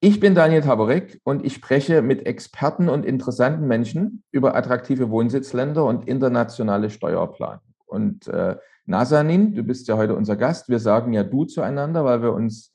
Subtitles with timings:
[0.00, 5.84] ich bin Daniel Taborek und ich spreche mit Experten und interessanten Menschen über attraktive Wohnsitzländer
[5.84, 7.60] und internationale Steuerplanung.
[7.86, 10.68] Und äh, Nazanin, du bist ja heute unser Gast.
[10.68, 12.74] Wir sagen ja du zueinander, weil wir uns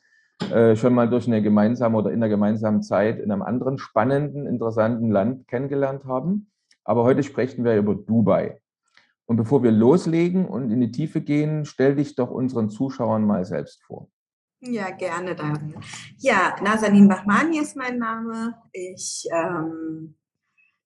[0.51, 4.47] äh, schon mal durch eine gemeinsame oder in einer gemeinsamen Zeit in einem anderen spannenden,
[4.47, 6.49] interessanten Land kennengelernt haben.
[6.83, 8.59] Aber heute sprechen wir über Dubai.
[9.25, 13.45] Und bevor wir loslegen und in die Tiefe gehen, stell dich doch unseren Zuschauern mal
[13.45, 14.09] selbst vor.
[14.63, 15.79] Ja, gerne, Daniel.
[16.19, 18.61] Ja, Nazanin Bahmani ist mein Name.
[18.71, 20.15] Ich ähm,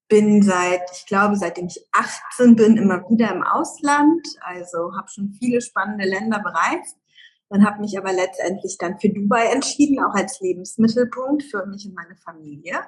[0.08, 4.26] bin seit, ich glaube, seitdem ich 18 bin, immer wieder im Ausland.
[4.40, 6.96] Also habe schon viele spannende Länder bereist.
[7.50, 11.94] Dann habe mich aber letztendlich dann für Dubai entschieden, auch als Lebensmittelpunkt für mich und
[11.94, 12.80] meine Familie.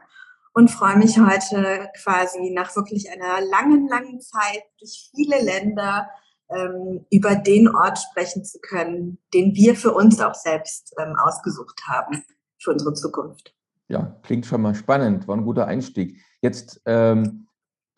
[0.54, 6.08] Und freue mich heute quasi nach wirklich einer langen, langen Zeit durch viele Länder
[6.50, 11.80] ähm, über den Ort sprechen zu können, den wir für uns auch selbst ähm, ausgesucht
[11.86, 12.24] haben
[12.58, 13.54] für unsere Zukunft.
[13.88, 16.20] Ja, klingt schon mal spannend, war ein guter Einstieg.
[16.42, 17.46] Jetzt, ähm,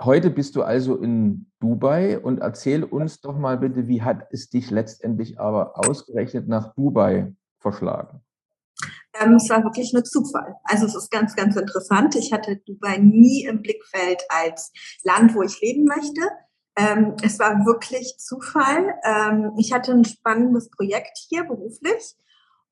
[0.01, 4.51] heute bist du also in Dubai und erzähl uns doch mal bitte, wie hat es
[4.51, 8.21] dich letztendlich aber ausgerechnet nach Dubai verschlagen?
[9.21, 10.55] Ähm, es war wirklich nur Zufall.
[10.65, 12.15] Also es ist ganz, ganz interessant.
[12.15, 16.21] Ich hatte Dubai nie im Blickfeld als Land, wo ich leben möchte.
[16.81, 18.95] Ähm, es war wirklich Zufall.
[19.05, 22.17] Ähm, ich hatte ein spannendes Projekt hier beruflich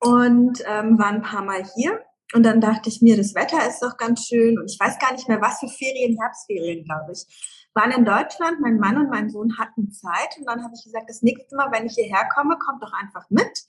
[0.00, 2.00] und ähm, war ein paar Mal hier.
[2.32, 4.58] Und dann dachte ich mir, das Wetter ist doch ganz schön.
[4.58, 7.68] Und ich weiß gar nicht mehr, was für Ferien, Herbstferien, glaube ich.
[7.74, 10.36] Waren in Deutschland, mein Mann und mein Sohn hatten Zeit.
[10.38, 13.28] Und dann habe ich gesagt, das nächste Mal, wenn ich hierher komme, kommt doch einfach
[13.28, 13.64] mit.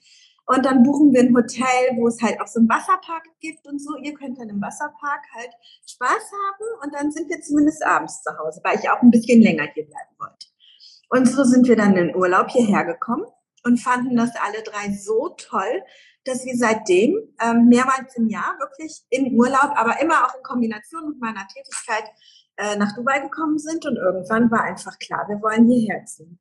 [0.52, 3.78] Und dann buchen wir ein Hotel, wo es halt auch so einen Wasserpark gibt und
[3.78, 3.96] so.
[4.02, 5.52] Ihr könnt dann im Wasserpark halt
[5.86, 9.44] Spaß haben und dann sind wir zumindest abends zu Hause, weil ich auch ein bisschen
[9.44, 10.48] länger hier bleiben wollte.
[11.10, 13.26] Und so sind wir dann in Urlaub hierher gekommen
[13.64, 15.84] und fanden das alle drei so toll,
[16.24, 21.10] dass wir seitdem ähm, mehrmals im Jahr wirklich in Urlaub, aber immer auch in Kombination
[21.10, 22.06] mit meiner Tätigkeit
[22.58, 23.86] äh, nach Dubai gekommen sind.
[23.86, 26.40] Und irgendwann war einfach klar, wir wollen hierher ziehen.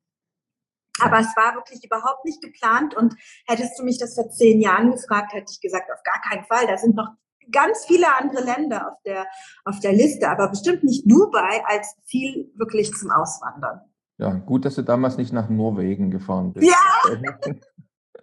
[1.01, 2.95] Aber es war wirklich überhaupt nicht geplant.
[2.95, 3.15] Und
[3.47, 6.67] hättest du mich das vor zehn Jahren gefragt, hätte ich gesagt, auf gar keinen Fall.
[6.67, 7.09] Da sind noch
[7.51, 9.25] ganz viele andere Länder auf der,
[9.65, 13.81] auf der Liste, aber bestimmt nicht Dubai als Ziel wirklich zum Auswandern.
[14.17, 16.69] Ja, gut, dass du damals nicht nach Norwegen gefahren bist.
[16.69, 17.53] Ja!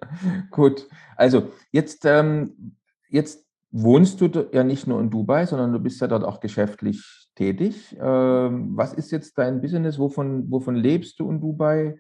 [0.50, 2.76] gut, also jetzt, ähm,
[3.08, 7.28] jetzt wohnst du ja nicht nur in Dubai, sondern du bist ja dort auch geschäftlich
[7.34, 7.96] tätig.
[7.98, 9.98] Ähm, was ist jetzt dein Business?
[9.98, 11.98] Wovon, wovon lebst du in Dubai?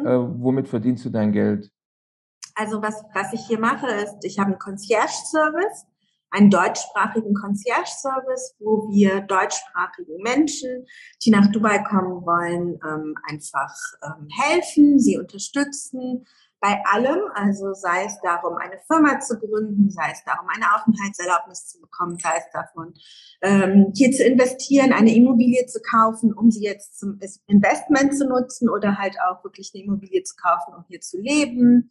[0.00, 0.06] Mhm.
[0.06, 1.70] Äh, womit verdienst du dein Geld?
[2.54, 5.86] Also was, was ich hier mache, ist, ich habe einen Concierge-Service,
[6.30, 10.86] einen deutschsprachigen Concierge-Service, wo wir deutschsprachigen Menschen,
[11.24, 16.26] die nach Dubai kommen wollen, ähm, einfach ähm, helfen, sie unterstützen,
[16.60, 21.68] bei allem, also sei es darum, eine Firma zu gründen, sei es darum, eine Aufenthaltserlaubnis
[21.68, 22.94] zu bekommen, sei es davon,
[23.42, 28.68] ähm, hier zu investieren, eine Immobilie zu kaufen, um sie jetzt zum Investment zu nutzen
[28.68, 31.90] oder halt auch wirklich eine Immobilie zu kaufen, um hier zu leben.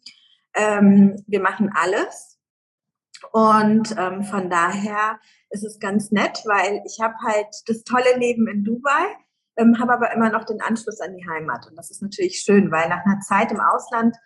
[0.54, 2.38] Ähm, wir machen alles.
[3.32, 5.18] Und ähm, von daher
[5.50, 9.16] ist es ganz nett, weil ich habe halt das tolle Leben in Dubai,
[9.56, 11.66] ähm, habe aber immer noch den Anschluss an die Heimat.
[11.66, 14.16] Und das ist natürlich schön, weil nach einer Zeit im Ausland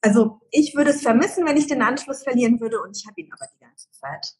[0.00, 3.30] also ich würde es vermissen, wenn ich den Anschluss verlieren würde und ich habe ihn
[3.32, 4.34] aber die ganze Zeit.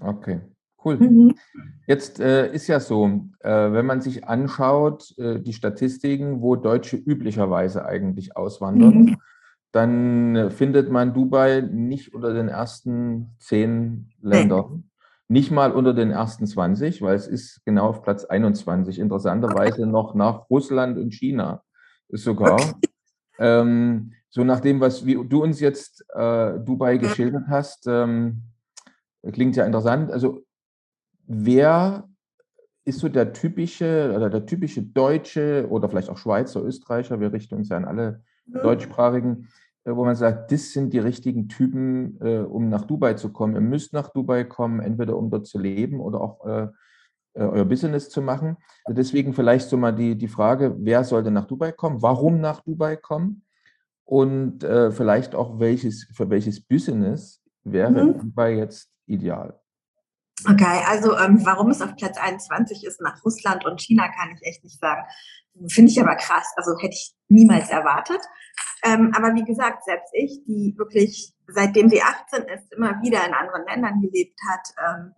[0.00, 0.40] Okay,
[0.84, 0.98] cool.
[0.98, 1.34] Mhm.
[1.86, 3.06] Jetzt äh, ist ja so,
[3.40, 9.16] äh, wenn man sich anschaut, äh, die Statistiken, wo Deutsche üblicherweise eigentlich auswandern, mhm.
[9.72, 14.66] dann äh, findet man Dubai nicht unter den ersten zehn Ländern.
[14.74, 14.82] Nee.
[15.28, 18.98] Nicht mal unter den ersten 20, weil es ist genau auf Platz 21.
[18.98, 19.86] Interessanterweise okay.
[19.90, 21.62] noch nach Russland und China
[22.08, 22.54] sogar.
[22.54, 22.74] Okay.
[23.38, 28.42] Ähm, so nach dem, was wie du uns jetzt äh, Dubai geschildert hast, ähm,
[29.32, 30.12] klingt ja interessant.
[30.12, 30.42] Also
[31.26, 32.06] wer
[32.84, 37.54] ist so der typische oder der typische Deutsche oder vielleicht auch Schweizer, Österreicher, wir richten
[37.54, 38.60] uns ja an alle mhm.
[38.62, 39.48] deutschsprachigen,
[39.84, 43.54] äh, wo man sagt, das sind die richtigen Typen, äh, um nach Dubai zu kommen.
[43.54, 46.68] Ihr müsst nach Dubai kommen, entweder um dort zu leben oder auch äh,
[47.32, 48.58] äh euer Business zu machen.
[48.86, 52.02] Deswegen vielleicht so mal die, die Frage, wer sollte nach Dubai kommen?
[52.02, 53.45] Warum nach Dubai kommen?
[54.06, 58.32] Und äh, vielleicht auch welches, für welches Business wäre mhm.
[58.56, 59.60] Jetzt ideal?
[60.48, 64.46] Okay, also ähm, warum es auf Platz 21 ist nach Russland und China, kann ich
[64.46, 65.02] echt nicht sagen.
[65.68, 66.52] Finde ich aber krass.
[66.56, 68.20] Also hätte ich niemals erwartet.
[68.84, 73.34] Ähm, aber wie gesagt, selbst ich, die wirklich seitdem sie 18 ist, immer wieder in
[73.34, 75.14] anderen Ländern gelebt hat, ähm,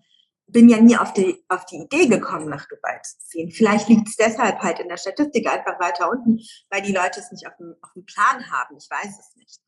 [0.48, 3.50] bin ja nie auf die, auf die Idee gekommen, nach Dubai zu ziehen.
[3.50, 6.40] Vielleicht liegt es deshalb halt in der Statistik einfach weiter unten,
[6.70, 8.76] weil die Leute es nicht auf dem, auf dem Plan haben.
[8.76, 9.60] Ich weiß es nicht.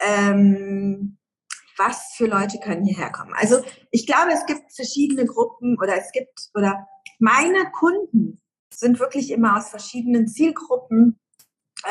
[0.00, 1.18] Ähm,
[1.76, 3.34] was für Leute können hierher kommen?
[3.34, 6.86] Also ich glaube, es gibt verschiedene Gruppen oder es gibt, oder
[7.18, 8.40] meine Kunden
[8.72, 11.20] sind wirklich immer aus verschiedenen Zielgruppen,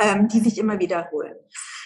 [0.02, 1.36] ähm, die sich immer wiederholen.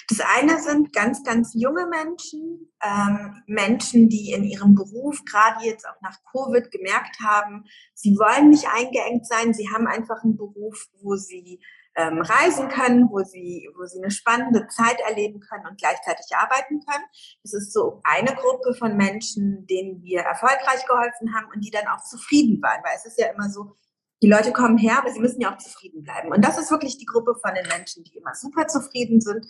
[0.09, 5.85] Das eine sind ganz, ganz junge Menschen, ähm, Menschen, die in ihrem Beruf gerade jetzt
[5.85, 10.87] auch nach Covid gemerkt haben, sie wollen nicht eingeengt sein, sie haben einfach einen Beruf,
[11.01, 11.59] wo sie
[11.97, 16.79] ähm, reisen können, wo sie, wo sie eine spannende Zeit erleben können und gleichzeitig arbeiten
[16.85, 17.03] können.
[17.43, 21.87] Das ist so eine Gruppe von Menschen, denen wir erfolgreich geholfen haben und die dann
[21.87, 23.75] auch zufrieden waren, weil es ist ja immer so,
[24.21, 26.31] die Leute kommen her, aber sie müssen ja auch zufrieden bleiben.
[26.31, 29.45] Und das ist wirklich die Gruppe von den Menschen, die immer super zufrieden sind,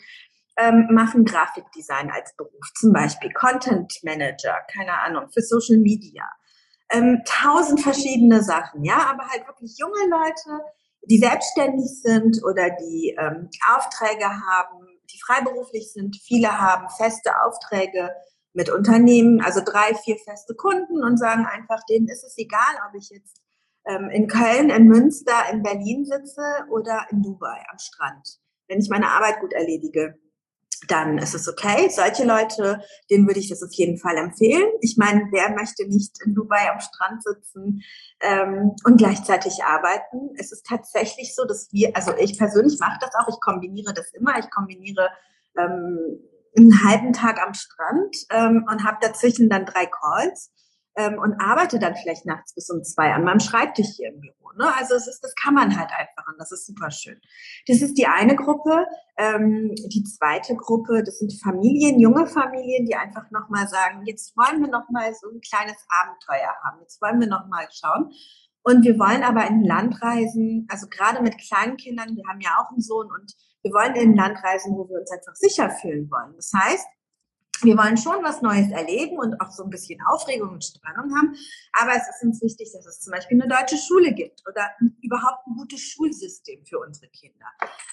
[0.57, 6.29] ähm, machen Grafikdesign als Beruf, zum Beispiel Content Manager, keine Ahnung, für Social Media.
[6.89, 10.63] Ähm, tausend verschiedene Sachen, ja, aber halt wirklich junge Leute,
[11.03, 16.17] die selbstständig sind oder die ähm, Aufträge haben, die freiberuflich sind.
[16.25, 18.11] Viele haben feste Aufträge
[18.53, 22.95] mit Unternehmen, also drei, vier feste Kunden und sagen einfach, denen ist es egal, ob
[22.95, 23.41] ich jetzt
[23.85, 28.89] ähm, in Köln, in Münster, in Berlin sitze oder in Dubai am Strand, wenn ich
[28.89, 30.17] meine Arbeit gut erledige
[30.87, 31.89] dann ist es okay.
[31.89, 34.69] Solche Leute, denen würde ich das auf jeden Fall empfehlen.
[34.81, 37.81] Ich meine, wer möchte nicht in Dubai am Strand sitzen
[38.21, 40.31] ähm, und gleichzeitig arbeiten?
[40.37, 44.11] Es ist tatsächlich so, dass wir, also ich persönlich mache das auch, ich kombiniere das
[44.13, 44.37] immer.
[44.39, 45.09] Ich kombiniere
[45.57, 46.19] ähm,
[46.55, 50.51] einen halben Tag am Strand ähm, und habe dazwischen dann drei Calls
[50.97, 54.51] ähm, und arbeite dann vielleicht nachts bis um zwei an meinem Schreibtisch hier im Büro.
[54.57, 54.65] Ne?
[54.77, 57.21] Also es ist, das kann man halt einfach und das ist super schön.
[57.67, 58.85] Das ist die eine Gruppe.
[59.15, 64.59] Ähm, die zweite Gruppe, das sind Familien, junge Familien, die einfach nochmal sagen, jetzt wollen
[64.61, 66.79] wir nochmal so ein kleines Abenteuer haben.
[66.81, 68.11] Jetzt wollen wir nochmal schauen.
[68.63, 72.41] Und wir wollen aber in ein Land reisen, also gerade mit kleinen Kindern, wir haben
[72.41, 73.33] ja auch einen Sohn und
[73.63, 76.35] wir wollen in ein Land reisen, wo wir uns einfach sicher fühlen wollen.
[76.35, 76.85] Das heißt,
[77.61, 81.35] wir wollen schon was Neues erleben und auch so ein bisschen Aufregung und Spannung haben.
[81.73, 84.69] Aber es ist uns wichtig, dass es zum Beispiel eine deutsche Schule gibt oder
[85.01, 87.45] überhaupt ein gutes Schulsystem für unsere Kinder.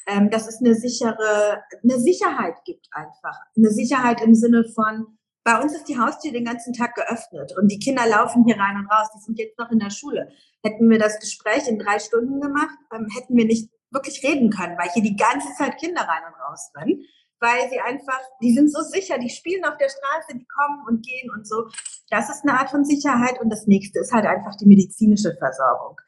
[0.06, 3.38] Ähm, dass es eine sichere, eine Sicherheit gibt einfach.
[3.56, 7.68] Eine Sicherheit im Sinne von, bei uns ist die Haustür den ganzen Tag geöffnet und
[7.68, 9.08] die Kinder laufen hier rein und raus.
[9.14, 10.30] Die sind jetzt noch in der Schule.
[10.62, 14.76] Hätten wir das Gespräch in drei Stunden gemacht, ähm, hätten wir nicht wirklich reden können,
[14.78, 17.04] weil hier die ganze Zeit Kinder rein und raus rennen
[17.44, 21.04] weil sie einfach, die sind so sicher, die spielen auf der Straße, die kommen und
[21.04, 21.68] gehen und so.
[22.08, 26.00] Das ist eine Art von Sicherheit und das nächste ist halt einfach die medizinische Versorgung.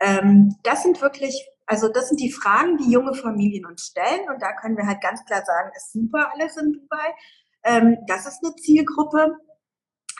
[0.00, 4.40] Ähm, das sind wirklich, also das sind die Fragen, die junge Familien uns stellen und
[4.40, 7.14] da können wir halt ganz klar sagen, ist super alles in Dubai.
[7.64, 9.36] Ähm, das ist eine Zielgruppe.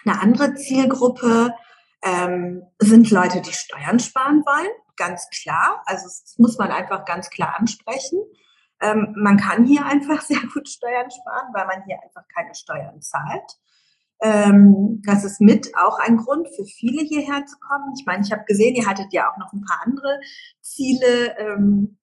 [0.05, 1.55] Eine andere Zielgruppe
[2.03, 5.83] ähm, sind Leute, die Steuern sparen wollen, ganz klar.
[5.87, 8.19] Also das muss man einfach ganz klar ansprechen.
[8.81, 13.01] Ähm, man kann hier einfach sehr gut Steuern sparen, weil man hier einfach keine Steuern
[13.01, 13.59] zahlt.
[14.21, 17.95] Ähm, das ist mit auch ein Grund für viele hierher zu kommen.
[17.97, 20.21] Ich meine, ich habe gesehen, ihr hattet ja auch noch ein paar andere
[20.61, 21.99] Ziele ähm,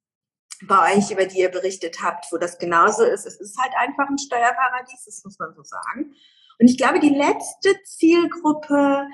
[0.66, 3.26] bei euch, über die ihr berichtet habt, wo das genauso ist.
[3.26, 6.14] Es ist halt einfach ein Steuerparadies, das muss man so sagen.
[6.58, 9.08] Und ich glaube, die letzte Zielgruppe,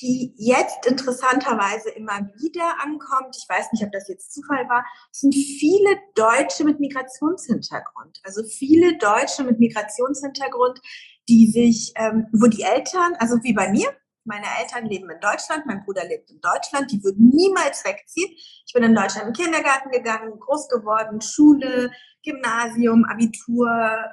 [0.00, 5.34] die jetzt interessanterweise immer wieder ankommt, ich weiß nicht, ob das jetzt Zufall war, sind
[5.34, 8.20] viele Deutsche mit Migrationshintergrund.
[8.22, 10.80] Also viele Deutsche mit Migrationshintergrund,
[11.28, 13.88] die sich, ähm, wo die Eltern, also wie bei mir,
[14.24, 18.30] meine Eltern leben in Deutschland, mein Bruder lebt in Deutschland, die würden niemals wegziehen.
[18.66, 21.90] Ich bin in Deutschland in den Kindergarten gegangen, groß geworden, Schule,
[22.24, 23.68] Gymnasium, Abitur,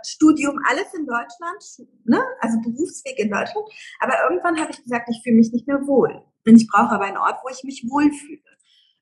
[0.06, 2.22] Studium, alles in Deutschland, ne?
[2.42, 3.66] also Berufsweg in Deutschland.
[4.00, 6.22] Aber irgendwann habe ich gesagt, ich fühle mich nicht mehr wohl.
[6.46, 8.42] Und ich brauche aber einen Ort, wo ich mich wohlfühle.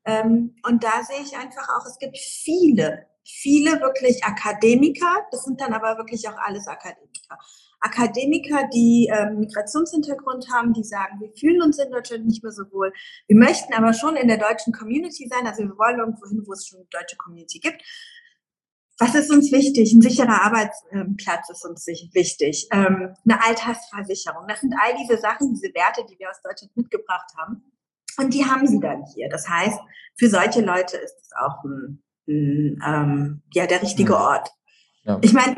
[0.06, 5.60] Ähm, und da sehe ich einfach auch, es gibt viele, viele wirklich Akademiker, das sind
[5.60, 7.38] dann aber wirklich auch alles Akademiker.
[7.82, 12.64] Akademiker, die ähm, Migrationshintergrund haben, die sagen, wir fühlen uns in Deutschland nicht mehr so
[12.72, 12.92] wohl.
[13.28, 16.54] Wir möchten aber schon in der deutschen Community sein, also wir wollen irgendwo hin, wo
[16.54, 17.82] es schon eine deutsche Community gibt.
[19.00, 19.94] Was ist uns wichtig?
[19.94, 22.68] Ein sicherer Arbeitsplatz ist uns wichtig.
[22.72, 24.46] Ähm, eine Altersversicherung.
[24.48, 27.64] Das sind all diese Sachen, diese Werte, die wir aus Deutschland mitgebracht haben.
[28.18, 29.30] Und die haben sie dann hier.
[29.30, 29.80] Das heißt,
[30.18, 34.50] für solche Leute ist es auch ein, ein, ähm, ja, der richtige Ort.
[35.10, 35.18] Ja.
[35.22, 35.56] Ich meine,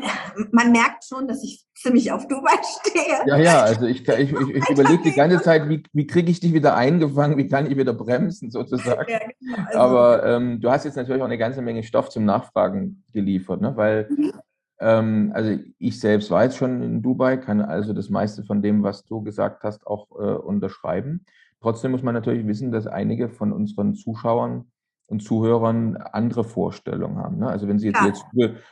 [0.50, 3.18] man merkt schon, dass ich ziemlich auf Dubai stehe.
[3.26, 6.40] Ja, ja, also ich, ich, ich, ich überlege die ganze Zeit, wie, wie kriege ich
[6.40, 9.10] dich wieder eingefangen, wie kann ich wieder bremsen sozusagen.
[9.10, 9.56] Ja, genau.
[9.66, 13.60] also, Aber ähm, du hast jetzt natürlich auch eine ganze Menge Stoff zum Nachfragen geliefert,
[13.60, 13.76] ne?
[13.76, 14.32] weil mhm.
[14.80, 18.82] ähm, also ich selbst war jetzt schon in Dubai, kann also das meiste von dem,
[18.82, 21.26] was du gesagt hast, auch äh, unterschreiben.
[21.60, 24.71] Trotzdem muss man natürlich wissen, dass einige von unseren Zuschauern
[25.12, 27.38] und Zuhörern andere Vorstellungen haben.
[27.38, 27.46] Ne?
[27.46, 28.08] Also wenn Sie jetzt, ja.
[28.08, 28.24] jetzt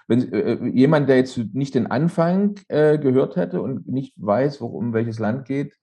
[0.08, 4.94] wenn äh, jemand, der jetzt nicht den Anfang äh, gehört hätte und nicht weiß, worum
[4.94, 5.76] welches Land geht,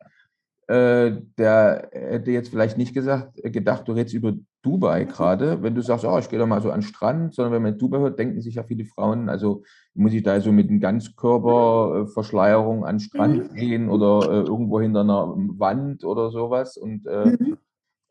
[0.67, 4.33] äh, der hätte jetzt vielleicht nicht gesagt, äh, gedacht, du redest über
[4.63, 5.09] Dubai mhm.
[5.09, 5.61] gerade.
[5.61, 7.77] Wenn du sagst, oh, ich gehe da mal so an den Strand, sondern wenn man
[7.77, 12.83] Dubai hört, denken sich ja viele Frauen, also muss ich da so mit einer Ganzkörperverschleierung
[12.83, 13.55] an den Strand mhm.
[13.55, 17.57] gehen oder äh, irgendwo hinter einer Wand oder sowas und äh, mhm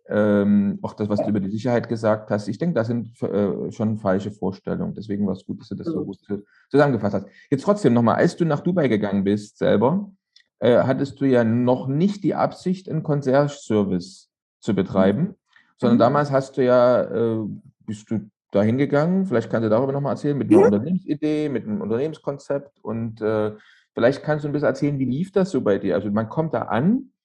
[0.09, 3.73] ähm, auch das, was du über die Sicherheit gesagt hast, ich denke, das sind äh,
[3.73, 4.95] schon falsche Vorstellungen.
[4.95, 6.19] Deswegen war es gut, dass du das so gut
[6.71, 7.27] zusammengefasst hast.
[7.51, 10.11] Jetzt trotzdem nochmal, als du nach Dubai gegangen bist selber,
[10.61, 15.35] äh, hattest du ja noch nicht die Absicht, einen Concierge-Service zu betreiben, mhm.
[15.79, 16.01] sondern mhm.
[16.01, 17.45] damals hast du ja, äh,
[17.87, 20.65] bist du da hingegangen, vielleicht kannst du darüber nochmal erzählen, mit einer mhm.
[20.67, 23.53] Unternehmensidee, mit einem Unternehmenskonzept und äh,
[23.93, 25.95] vielleicht kannst du ein bisschen erzählen, wie lief das so bei dir?
[25.95, 27.16] Also man kommt da an äh,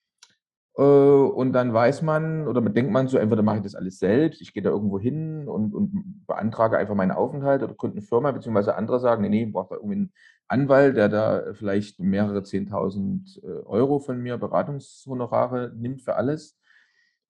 [0.73, 4.53] und dann weiß man oder denkt man so, entweder mache ich das alles selbst, ich
[4.53, 8.75] gehe da irgendwo hin und, und beantrage einfach meinen Aufenthalt oder gründe eine Firma, beziehungsweise
[8.75, 10.13] andere sagen, nee, nee, ich brauche da irgendwie einen
[10.47, 16.57] Anwalt, der da vielleicht mehrere Zehntausend äh, Euro von mir Beratungshonorare nimmt für alles.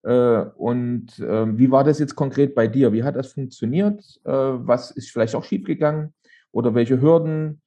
[0.04, 2.92] Äh, und ähm, wie war das jetzt konkret bei dir?
[2.92, 4.20] Wie hat das funktioniert?
[4.24, 6.14] Was ist vielleicht auch schiefgegangen?
[6.52, 7.60] Oder welche Hürden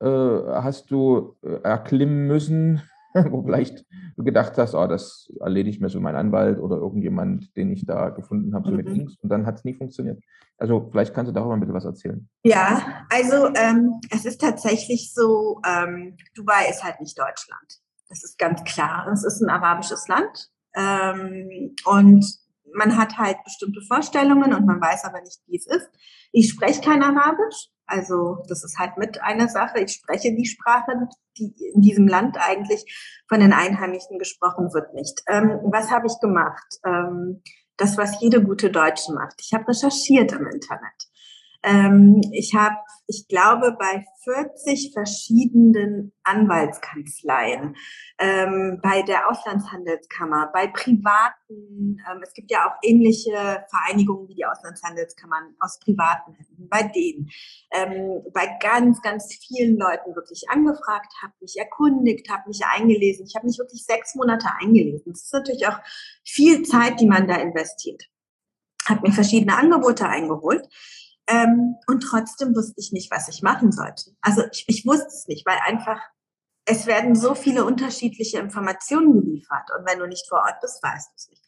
[0.00, 2.82] hast du erklimmen müssen?
[3.30, 3.84] wo vielleicht
[4.16, 8.10] du gedacht hast, oh, das erledigt mir so mein Anwalt oder irgendjemand, den ich da
[8.10, 8.94] gefunden habe, so mit mhm.
[8.94, 10.22] links und dann hat es nie funktioniert.
[10.58, 12.28] Also vielleicht kannst du darüber ein bisschen was erzählen.
[12.42, 17.80] Ja, also ähm, es ist tatsächlich so, ähm, Dubai ist halt nicht Deutschland.
[18.08, 19.06] Das ist ganz klar.
[19.12, 22.24] Es ist ein arabisches Land ähm, und
[22.74, 25.88] man hat halt bestimmte Vorstellungen und man weiß aber nicht, wie es ist.
[26.32, 29.80] Ich spreche kein Arabisch, also das ist halt mit einer Sache.
[29.80, 32.84] Ich spreche die Sprache, die in diesem Land eigentlich
[33.28, 35.22] von den Einheimischen gesprochen wird, nicht.
[35.26, 36.66] Ähm, was habe ich gemacht?
[36.84, 37.42] Ähm,
[37.78, 39.40] das, was jede gute Deutsche macht.
[39.40, 41.07] Ich habe recherchiert im Internet.
[41.68, 42.76] Ähm, ich habe,
[43.08, 47.76] ich glaube, bei 40 verschiedenen Anwaltskanzleien,
[48.18, 54.46] ähm, bei der Auslandshandelskammer, bei privaten, ähm, es gibt ja auch ähnliche Vereinigungen wie die
[54.46, 57.28] Auslandshandelskammern aus privaten Händen, bei denen,
[57.72, 63.26] ähm, bei ganz, ganz vielen Leuten wirklich angefragt, habe mich erkundigt, habe mich eingelesen.
[63.26, 65.12] Ich habe mich wirklich sechs Monate eingelesen.
[65.12, 65.78] Das ist natürlich auch
[66.24, 68.04] viel Zeit, die man da investiert.
[68.86, 70.66] Habe mir verschiedene Angebote eingeholt
[71.28, 74.12] ähm, und trotzdem wusste ich nicht, was ich machen sollte.
[74.20, 76.00] Also ich, ich wusste es nicht, weil einfach
[76.64, 79.70] es werden so viele unterschiedliche Informationen geliefert.
[79.76, 81.42] Und wenn du nicht vor Ort bist, weißt du es nicht.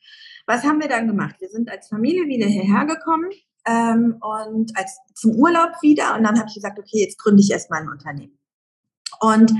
[0.46, 1.36] Was haben wir dann gemacht?
[1.40, 3.30] Wir sind als Familie wieder hierher gekommen
[3.66, 6.16] ähm, und als zum Urlaub wieder.
[6.16, 8.38] Und dann habe ich gesagt, okay, jetzt gründe ich erstmal ein Unternehmen.
[9.20, 9.52] Und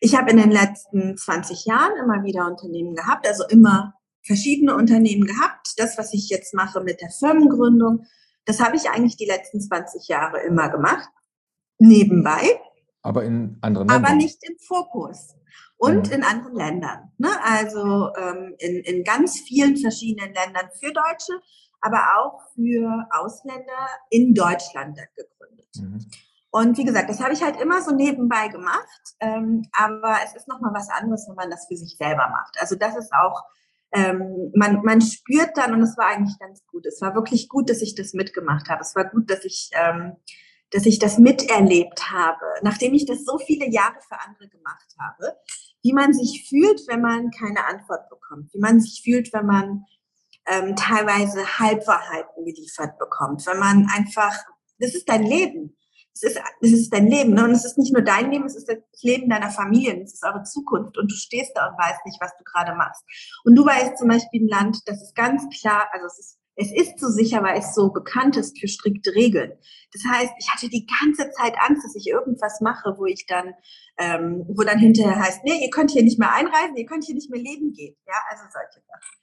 [0.00, 5.26] ich habe in den letzten 20 Jahren immer wieder Unternehmen gehabt, also immer verschiedene Unternehmen
[5.26, 5.74] gehabt.
[5.76, 8.06] Das, was ich jetzt mache mit der Firmengründung,
[8.50, 11.08] das habe ich eigentlich die letzten 20 Jahre immer gemacht,
[11.78, 12.60] nebenbei.
[13.00, 14.04] Aber in anderen Ländern.
[14.04, 15.36] Aber nicht im Fokus.
[15.76, 16.14] Und mhm.
[16.14, 17.12] in anderen Ländern.
[17.16, 17.28] Ne?
[17.44, 21.40] Also ähm, in, in ganz vielen verschiedenen Ländern für Deutsche,
[21.80, 25.68] aber auch für Ausländer in Deutschland gegründet.
[25.78, 26.10] Mhm.
[26.50, 29.14] Und wie gesagt, das habe ich halt immer so nebenbei gemacht.
[29.20, 32.56] Ähm, aber es ist nochmal was anderes, wenn man das für sich selber macht.
[32.60, 33.44] Also das ist auch
[33.92, 37.68] ähm, man, man spürt dann, und es war eigentlich ganz gut, es war wirklich gut,
[37.68, 38.82] dass ich das mitgemacht habe.
[38.82, 40.16] Es war gut, dass ich, ähm,
[40.70, 45.36] dass ich das miterlebt habe, nachdem ich das so viele Jahre für andere gemacht habe,
[45.82, 49.84] wie man sich fühlt, wenn man keine Antwort bekommt, wie man sich fühlt, wenn man
[50.46, 54.36] ähm, teilweise Halbwahrheiten geliefert bekommt, wenn man einfach,
[54.78, 55.76] das ist dein Leben
[56.14, 57.44] es ist, es ist dein Leben, ne?
[57.44, 60.24] Und es ist nicht nur dein Leben, es ist das Leben deiner Familie, es ist
[60.24, 63.02] eure Zukunft und du stehst da und weißt nicht, was du gerade machst.
[63.44, 66.72] Und Dubai ist zum Beispiel ein Land, das ist ganz klar, also es ist es
[66.72, 69.52] ist so sicher, weil es so bekannt ist für strikte Regeln.
[69.92, 73.54] Das heißt, ich hatte die ganze Zeit Angst, dass ich irgendwas mache, wo ich dann,
[73.96, 77.14] ähm, wo dann hinterher heißt, nee, ihr könnt hier nicht mehr einreisen, ihr könnt hier
[77.14, 77.96] nicht mehr leben gehen.
[78.06, 79.16] Ja, also solche Sachen.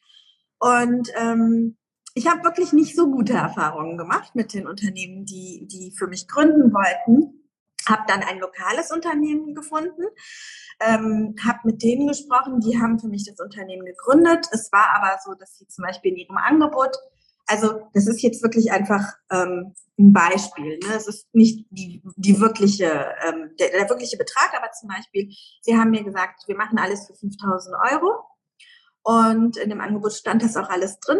[0.59, 1.77] Und ähm,
[2.17, 6.27] ich habe wirklich nicht so gute Erfahrungen gemacht mit den Unternehmen, die, die für mich
[6.27, 7.47] gründen wollten.
[7.87, 10.01] Habe dann ein lokales Unternehmen gefunden,
[10.81, 14.47] ähm, habe mit denen gesprochen, die haben für mich das Unternehmen gegründet.
[14.51, 16.97] Es war aber so, dass sie zum Beispiel in ihrem Angebot
[17.45, 20.79] Also das ist jetzt wirklich einfach ähm, ein Beispiel.
[20.79, 20.95] Ne?
[20.95, 25.31] Es ist nicht die, die wirkliche, ähm, der, der wirkliche Betrag, aber zum Beispiel,
[25.61, 28.23] Sie haben mir gesagt, wir machen alles für 5000 Euro.
[29.03, 31.19] Und in dem Angebot stand das auch alles drin.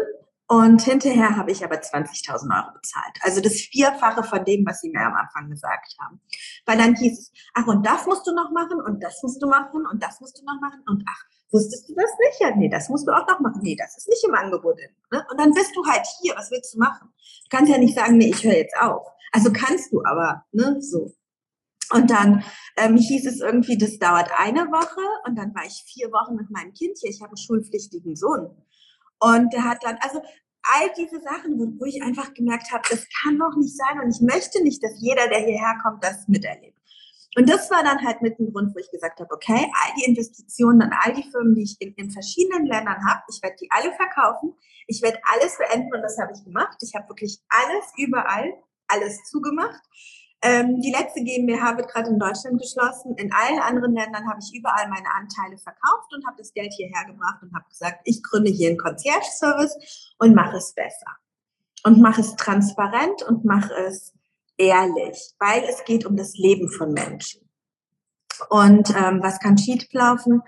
[0.50, 3.18] Und hinterher habe ich aber 20.000 Euro bezahlt.
[3.20, 6.22] Also das Vierfache von dem, was Sie mir am Anfang gesagt haben.
[6.64, 9.46] Weil dann hieß es, ach, und das musst du noch machen und das musst du
[9.46, 12.40] machen und das musst du noch machen und ach, wusstest du das nicht?
[12.40, 13.60] Ja, nee, das musst du auch noch machen.
[13.62, 14.78] Nee, das ist nicht im Angebot.
[15.12, 15.26] Ne?
[15.30, 17.08] Und dann bist du halt hier, was willst du machen?
[17.50, 19.06] Du kannst ja nicht sagen, nee, ich höre jetzt auf.
[19.32, 21.12] Also kannst du aber, ne, so.
[21.92, 22.44] Und dann
[22.76, 26.50] ähm, hieß es irgendwie, das dauert eine Woche und dann war ich vier Wochen mit
[26.50, 27.10] meinem Kind hier.
[27.10, 28.50] Ich habe einen schulpflichtigen Sohn.
[29.20, 30.20] Und der hat dann, also
[30.62, 34.10] all diese Sachen, wo, wo ich einfach gemerkt habe, das kann doch nicht sein und
[34.10, 36.78] ich möchte nicht, dass jeder, der hierher kommt, das miterlebt.
[37.36, 40.04] Und das war dann halt mit dem Grund, wo ich gesagt habe, okay, all die
[40.10, 43.70] Investitionen und all die Firmen, die ich in, in verschiedenen Ländern habe, ich werde die
[43.70, 44.54] alle verkaufen,
[44.86, 46.78] ich werde alles beenden und das habe ich gemacht.
[46.80, 48.54] Ich habe wirklich alles überall,
[48.88, 49.80] alles zugemacht.
[50.40, 53.16] Ähm, die letzte GmbH wird gerade in Deutschland geschlossen.
[53.16, 57.04] In allen anderen Ländern habe ich überall meine Anteile verkauft und habe das Geld hierher
[57.06, 61.16] gebracht und habe gesagt, ich gründe hier einen Concierge-Service und mache es besser.
[61.84, 64.12] Und mache es transparent und mache es
[64.56, 67.48] ehrlich, weil es geht um das Leben von Menschen.
[68.50, 70.42] Und ähm, was kann schief laufen?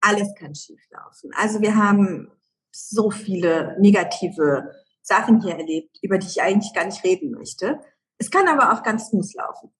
[0.00, 1.30] Alles kann schief laufen.
[1.34, 2.30] Also wir haben
[2.70, 7.80] so viele negative Sachen hier erlebt, über die ich eigentlich gar nicht reden möchte.
[8.18, 9.70] Es kann aber auch ganz smooth laufen.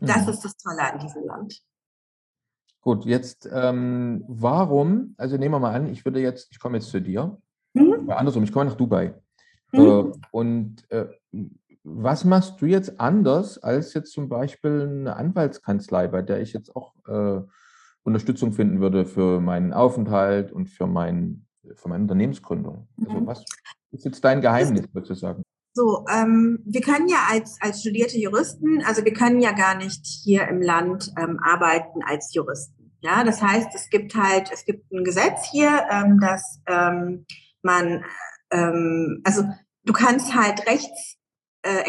[0.00, 0.32] Das mhm.
[0.32, 1.62] ist das Tolle an diesem Land.
[2.80, 6.90] Gut, jetzt ähm, warum, also nehmen wir mal an, ich würde jetzt, ich komme jetzt
[6.90, 7.36] zu dir,
[7.74, 8.10] mhm.
[8.10, 9.14] andersrum, ich komme nach Dubai.
[9.72, 9.80] Mhm.
[9.80, 11.08] Äh, und äh,
[11.82, 16.74] was machst du jetzt anders als jetzt zum Beispiel eine Anwaltskanzlei, bei der ich jetzt
[16.76, 17.40] auch äh,
[18.02, 22.88] Unterstützung finden würde für meinen Aufenthalt und für, mein, für meine Unternehmensgründung?
[23.04, 23.26] Also mhm.
[23.26, 23.44] was
[23.90, 25.42] ist jetzt dein Geheimnis sozusagen?
[25.78, 30.04] So, ähm, wir können ja als, als studierte Juristen, also wir können ja gar nicht
[30.04, 32.90] hier im Land ähm, arbeiten als Juristen.
[33.00, 37.26] Ja, das heißt, es gibt halt, es gibt ein Gesetz hier, ähm, dass ähm,
[37.62, 38.04] man,
[38.50, 39.44] ähm, also
[39.84, 41.16] du kannst halt Rechts
[41.62, 41.88] äh,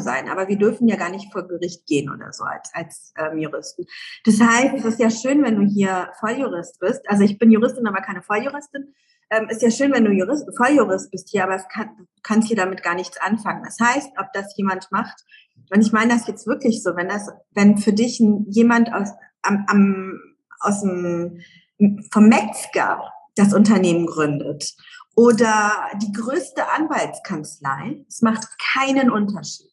[0.00, 3.38] sein, aber wir dürfen ja gar nicht vor Gericht gehen oder so als, als ähm,
[3.38, 3.86] Juristen.
[4.26, 7.08] Das heißt, es ist ja schön, wenn du hier Volljurist bist.
[7.08, 8.92] Also ich bin Juristin, aber keine Volljuristin
[9.30, 12.48] ähm, ist ja schön, wenn du Jurist, Volljurist bist hier, aber es kann, du kannst
[12.48, 13.62] hier damit gar nichts anfangen.
[13.64, 15.24] Das heißt, ob das jemand macht,
[15.72, 19.10] und ich meine das jetzt wirklich so, wenn das, wenn für dich jemand aus,
[19.42, 20.20] am, am,
[20.58, 21.40] aus dem,
[22.10, 23.04] vom Metzger
[23.36, 24.74] das Unternehmen gründet
[25.14, 29.70] oder die größte Anwaltskanzlei, es macht keinen Unterschied.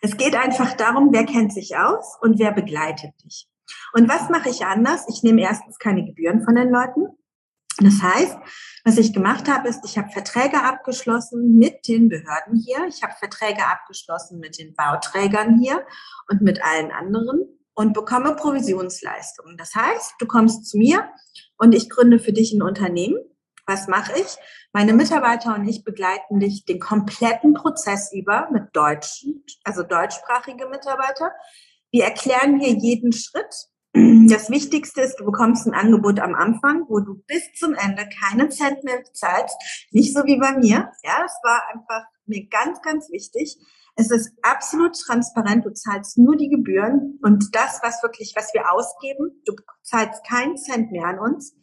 [0.00, 3.48] Es geht einfach darum, wer kennt sich aus und wer begleitet dich.
[3.92, 5.06] Und was mache ich anders?
[5.08, 7.06] Ich nehme erstens keine Gebühren von den Leuten.
[7.78, 8.36] Das heißt,
[8.84, 12.86] was ich gemacht habe, ist, ich habe Verträge abgeschlossen mit den Behörden hier.
[12.88, 15.86] Ich habe Verträge abgeschlossen mit den Bauträgern hier
[16.28, 17.40] und mit allen anderen
[17.74, 19.56] und bekomme Provisionsleistungen.
[19.56, 21.08] Das heißt, du kommst zu mir
[21.56, 23.16] und ich gründe für dich ein Unternehmen.
[23.66, 24.36] Was mache ich?
[24.72, 31.30] Meine Mitarbeiter und ich begleiten dich den kompletten Prozess über mit deutschen, also deutschsprachige Mitarbeiter.
[31.92, 37.00] Wir erklären hier jeden Schritt das Wichtigste ist, du bekommst ein Angebot am Anfang, wo
[37.00, 39.56] du bis zum Ende keinen Cent mehr bezahlst.
[39.90, 40.90] Nicht so wie bei mir.
[41.02, 43.58] Ja, das war einfach mir ganz, ganz wichtig.
[43.94, 45.66] Es ist absolut transparent.
[45.66, 50.56] Du zahlst nur die Gebühren und das, was wirklich, was wir ausgeben, du zahlst keinen
[50.56, 51.54] Cent mehr an uns.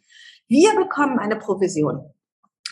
[0.46, 2.12] Wir bekommen eine Provision.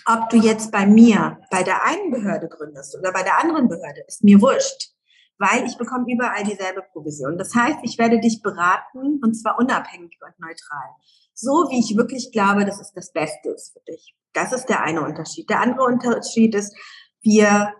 [0.07, 4.05] Ob du jetzt bei mir, bei der einen Behörde gründest oder bei der anderen Behörde,
[4.07, 4.98] ist mir wurscht
[5.39, 7.39] weil ich bekomme überall dieselbe Provision.
[7.39, 10.89] Das heißt, ich werde dich beraten und zwar unabhängig und neutral.
[11.33, 14.15] So wie ich wirklich glaube, dass es das Beste ist für dich.
[14.33, 15.49] Das ist der eine Unterschied.
[15.49, 16.75] Der andere Unterschied ist,
[17.23, 17.73] wir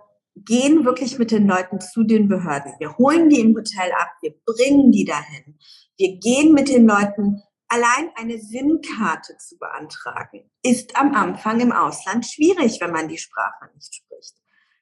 [0.45, 2.73] gehen wirklich mit den Leuten zu den Behörden.
[2.79, 5.59] Wir holen die im Hotel ab, wir bringen die dahin.
[5.97, 7.43] Wir gehen mit den Leuten.
[7.67, 13.69] Allein eine SIM-Karte zu beantragen, ist am Anfang im Ausland schwierig, wenn man die Sprache
[13.75, 14.37] nicht spricht.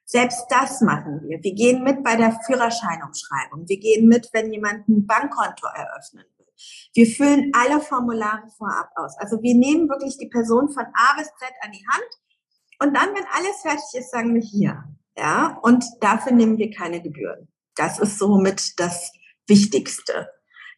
[0.09, 1.43] Selbst das machen wir.
[1.43, 3.67] Wir gehen mit bei der Führerscheinumschreibung.
[3.67, 6.47] Wir gehen mit, wenn jemand ein Bankkonto eröffnen will.
[6.93, 9.17] Wir füllen alle Formulare vorab aus.
[9.17, 12.07] Also wir nehmen wirklich die Person von A bis Z an die Hand.
[12.79, 14.81] Und dann, wenn alles fertig ist, sagen wir hier.
[15.17, 17.49] Ja, und dafür nehmen wir keine Gebühren.
[17.75, 19.11] Das ist somit das
[19.45, 20.29] Wichtigste.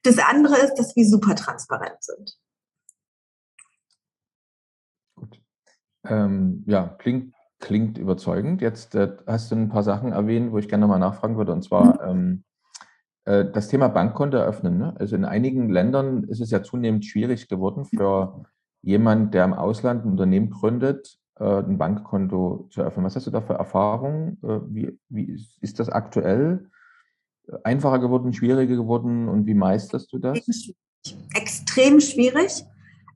[0.02, 2.40] Das andere ist, dass wir super transparent sind.
[5.14, 5.40] Gut.
[6.04, 8.62] Ähm, ja, klingt Klingt überzeugend.
[8.62, 11.52] Jetzt äh, hast du ein paar Sachen erwähnt, wo ich gerne mal nachfragen würde.
[11.52, 12.20] Und zwar mhm.
[12.20, 12.44] ähm,
[13.26, 14.78] äh, das Thema Bankkonto eröffnen.
[14.78, 14.96] Ne?
[14.98, 18.44] Also in einigen Ländern ist es ja zunehmend schwierig geworden für
[18.82, 23.06] jemand, der im Ausland ein Unternehmen gründet, äh, ein Bankkonto zu eröffnen.
[23.06, 24.38] Was hast du da für Erfahrungen?
[24.44, 26.70] Äh, wie, wie ist das aktuell?
[27.64, 30.38] Einfacher geworden, schwieriger geworden und wie meisterst du das?
[31.34, 32.64] Extrem schwierig.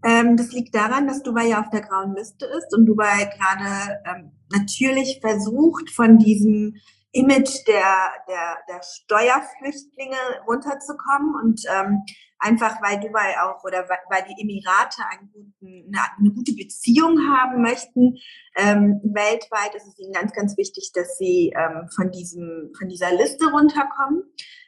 [0.03, 4.01] Ähm, das liegt daran, dass Dubai ja auf der grauen Liste ist und Dubai gerade
[4.05, 6.75] ähm, natürlich versucht, von diesem
[7.13, 12.01] Image der, der, der Steuerflüchtlinge runterzukommen und ähm,
[12.39, 18.17] einfach weil Dubai auch oder weil die Emirate guten, eine, eine gute Beziehung haben möchten.
[18.57, 23.15] Ähm, weltweit ist es ihnen ganz, ganz wichtig, dass sie ähm, von, diesem, von dieser
[23.15, 24.23] Liste runterkommen.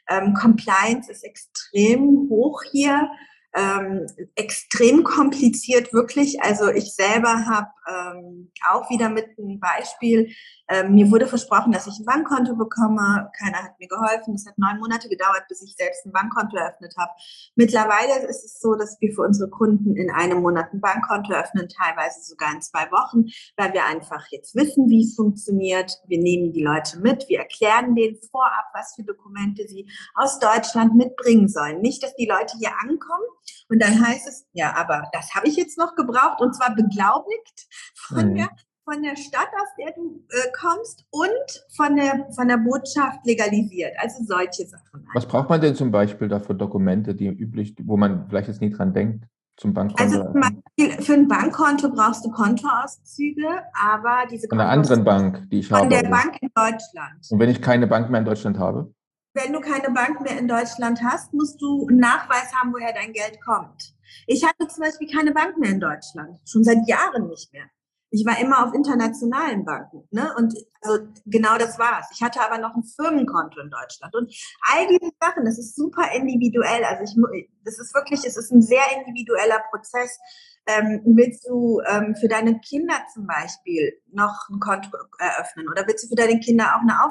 [0.08, 3.10] Ähm, Compliance ist extrem hoch hier
[3.56, 6.42] ähm, extrem kompliziert, wirklich.
[6.42, 10.30] Also ich selber habe ähm, auch wieder mit einem Beispiel,
[10.68, 13.30] ähm, mir wurde versprochen, dass ich ein Bankkonto bekomme.
[13.38, 14.34] Keiner hat mir geholfen.
[14.34, 17.12] Es hat neun Monate gedauert, bis ich selbst ein Bankkonto eröffnet habe.
[17.54, 21.68] Mittlerweile ist es so, dass wir für unsere Kunden in einem Monat ein Bankkonto öffnen,
[21.68, 25.92] teilweise sogar in zwei Wochen, weil wir einfach jetzt wissen, wie es funktioniert.
[26.08, 30.94] Wir nehmen die Leute mit, wir erklären denen vorab, was für Dokumente sie aus Deutschland
[30.94, 31.80] mitbringen sollen.
[31.80, 33.24] Nicht, dass die Leute hier ankommen
[33.68, 37.66] und dann heißt es, ja, aber das habe ich jetzt noch gebraucht und zwar beglaubigt
[37.96, 38.34] von, mhm.
[38.36, 38.48] der,
[38.84, 43.92] von der Stadt, aus der du äh, kommst und von der, von der Botschaft legalisiert.
[43.98, 45.06] Also solche Sachen.
[45.14, 48.60] Was braucht man denn zum Beispiel da für Dokumente, die üblich, wo man vielleicht jetzt
[48.60, 49.24] nie dran denkt?
[49.56, 50.02] Zum Bankkonto?
[50.02, 55.48] Also zum Beispiel für ein Bankkonto brauchst du Kontoauszüge, aber diese Von einer anderen Bank,
[55.50, 55.94] die ich von habe.
[55.94, 57.26] Von der Bank in Deutschland.
[57.30, 58.92] Und wenn ich keine Bank mehr in Deutschland habe?
[59.36, 63.12] Wenn du keine Bank mehr in Deutschland hast, musst du einen Nachweis haben, woher dein
[63.12, 63.94] Geld kommt.
[64.26, 67.66] Ich hatte zum Beispiel keine Bank mehr in Deutschland, schon seit Jahren nicht mehr.
[68.10, 70.32] Ich war immer auf internationalen Banken, ne?
[70.38, 72.06] Und also genau das war's.
[72.14, 74.32] Ich hatte aber noch ein Firmenkonto in Deutschland und
[74.72, 75.44] all diese Sachen.
[75.44, 76.84] Das ist super individuell.
[76.84, 80.18] Also ich, das ist wirklich, es ist ein sehr individueller Prozess.
[80.66, 86.04] Ähm, willst du ähm, für deine Kinder zum Beispiel noch ein Konto eröffnen oder willst
[86.04, 87.02] du für deine Kinder auch eine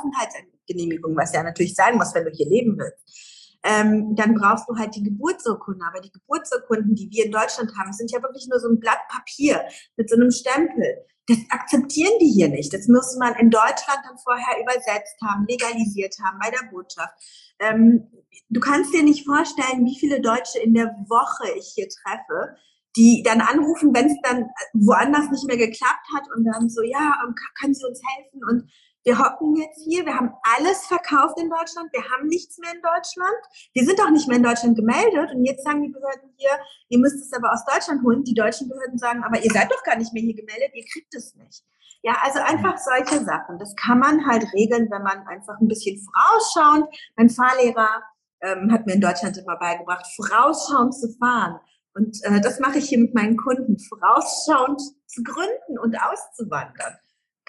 [0.65, 3.35] Aufenthaltsgenehmigung, was ja natürlich sein muss, wenn du hier leben willst?
[3.65, 5.83] ähm, dann brauchst du halt die Geburtsurkunde.
[5.85, 8.99] Aber die Geburtsurkunden, die wir in Deutschland haben, sind ja wirklich nur so ein Blatt
[9.09, 9.65] Papier
[9.97, 11.03] mit so einem Stempel.
[11.27, 12.71] Das akzeptieren die hier nicht.
[12.71, 17.13] Das muss man in Deutschland dann vorher übersetzt haben, legalisiert haben bei der Botschaft.
[17.59, 18.07] Ähm,
[18.49, 22.55] du kannst dir nicht vorstellen, wie viele Deutsche in der Woche ich hier treffe,
[22.95, 27.15] die dann anrufen, wenn es dann woanders nicht mehr geklappt hat und dann so, ja,
[27.59, 28.41] kann sie uns helfen?
[28.47, 28.69] Und
[29.05, 32.81] wir hocken jetzt hier, wir haben alles verkauft in Deutschland, wir haben nichts mehr in
[32.81, 33.37] Deutschland,
[33.73, 36.49] wir sind auch nicht mehr in Deutschland gemeldet und jetzt sagen die Behörden hier,
[36.89, 38.23] ihr müsst es aber aus Deutschland holen.
[38.23, 41.13] Die deutschen Behörden sagen, aber ihr seid doch gar nicht mehr hier gemeldet, ihr kriegt
[41.13, 41.63] es nicht.
[42.01, 43.59] Ja, also einfach solche Sachen.
[43.59, 46.85] Das kann man halt regeln, wenn man einfach ein bisschen vorausschauend.
[47.15, 48.03] Mein Fahrlehrer
[48.41, 51.59] ähm, hat mir in Deutschland immer beigebracht, vorausschauend zu fahren.
[51.93, 56.97] Und äh, das mache ich hier mit meinen Kunden, vorausschauend zu gründen und auszuwandern.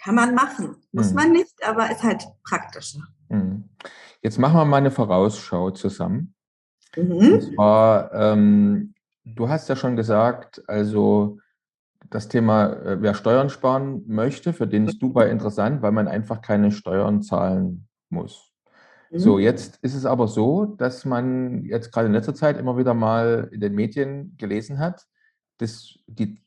[0.07, 0.77] Kann man machen.
[0.93, 1.17] Muss mhm.
[1.17, 3.01] man nicht, aber ist halt praktischer.
[3.29, 3.65] Mhm.
[4.23, 6.33] Jetzt machen wir mal eine Vorausschau zusammen.
[6.97, 7.41] Mhm.
[7.41, 11.39] Zwar, ähm, du hast ja schon gesagt, also
[12.09, 16.41] das Thema, äh, wer Steuern sparen möchte, für den ist Dubai interessant, weil man einfach
[16.41, 18.53] keine Steuern zahlen muss.
[19.11, 19.41] So, mhm.
[19.41, 23.49] jetzt ist es aber so, dass man jetzt gerade in letzter Zeit immer wieder mal
[23.51, 25.05] in den Medien gelesen hat,
[25.59, 26.46] dass die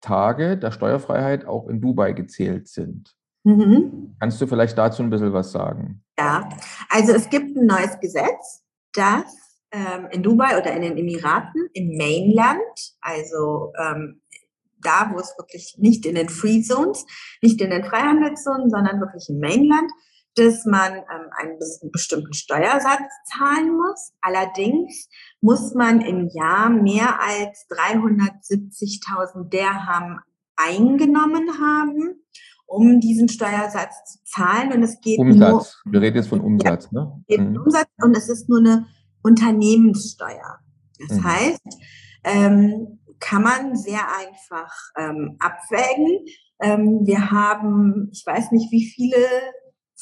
[0.00, 3.14] Tage der Steuerfreiheit auch in Dubai gezählt sind.
[3.44, 4.16] Mhm.
[4.20, 6.02] Kannst du vielleicht dazu ein bisschen was sagen?
[6.18, 6.48] Ja,
[6.88, 11.96] also es gibt ein neues Gesetz, das ähm, in Dubai oder in den Emiraten, im
[11.96, 12.60] Mainland,
[13.00, 14.20] also ähm,
[14.82, 17.06] da, wo es wirklich nicht in den Free Zones,
[17.42, 19.90] nicht in den Freihandelszonen, sondern wirklich im Mainland,
[20.36, 21.58] dass man ähm, einen
[21.90, 24.12] bestimmten Steuersatz zahlen muss.
[24.20, 25.08] Allerdings
[25.40, 30.20] muss man im Jahr mehr als 370.000 Dirham
[30.56, 32.22] eingenommen haben,
[32.66, 34.72] um diesen Steuersatz zu zahlen.
[34.72, 35.78] Und es geht Umsatz.
[35.84, 37.24] Nur, Wir reden jetzt von Umsatz, ja, ne?
[37.28, 37.60] Mhm.
[37.64, 38.86] Umsatz und es ist nur eine
[39.22, 40.60] Unternehmenssteuer.
[41.08, 41.24] Das mhm.
[41.24, 41.62] heißt,
[42.24, 46.24] ähm, kann man sehr einfach ähm, abwägen.
[46.60, 49.16] Ähm, wir haben, ich weiß nicht, wie viele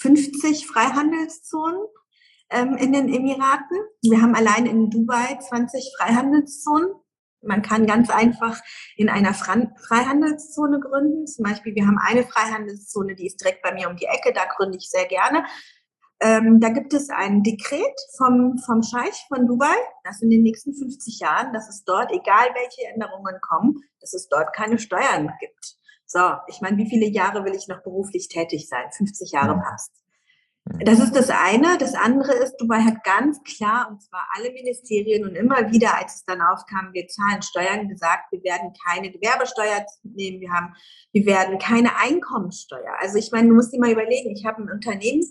[0.00, 1.80] 50 Freihandelszonen
[2.50, 3.78] ähm, in den Emiraten.
[4.02, 6.90] Wir haben allein in Dubai 20 Freihandelszonen.
[7.42, 8.61] Man kann ganz einfach
[8.96, 11.26] in einer Freihandelszone gründen.
[11.26, 14.44] Zum Beispiel, wir haben eine Freihandelszone, die ist direkt bei mir um die Ecke, da
[14.46, 15.44] gründe ich sehr gerne.
[16.20, 20.74] Ähm, da gibt es ein Dekret vom, vom Scheich von Dubai, dass in den nächsten
[20.74, 25.76] 50 Jahren, dass es dort, egal welche Änderungen kommen, dass es dort keine Steuern gibt.
[26.10, 28.90] So, ich meine, wie viele Jahre will ich noch beruflich tätig sein?
[28.96, 29.92] 50 Jahre passt.
[30.80, 31.76] Das ist das eine.
[31.78, 36.16] Das andere ist, Dubai hat ganz klar, und zwar alle Ministerien und immer wieder, als
[36.16, 40.74] es dann aufkam, wir zahlen Steuern, gesagt, wir werden keine Gewerbesteuer nehmen, wir haben,
[41.12, 42.94] wir werden keine Einkommensteuer.
[43.00, 45.22] Also ich meine, du musst dir mal überlegen, ich habe ein Unternehmen,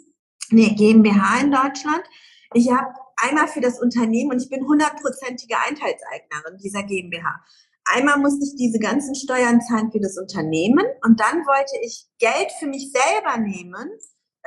[0.52, 2.04] eine GmbH in Deutschland.
[2.54, 7.44] Ich habe einmal für das Unternehmen und ich bin hundertprozentige Einteilseignerin dieser GmbH.
[7.94, 12.52] Einmal musste ich diese ganzen Steuern zahlen für das Unternehmen und dann wollte ich Geld
[12.60, 13.90] für mich selber nehmen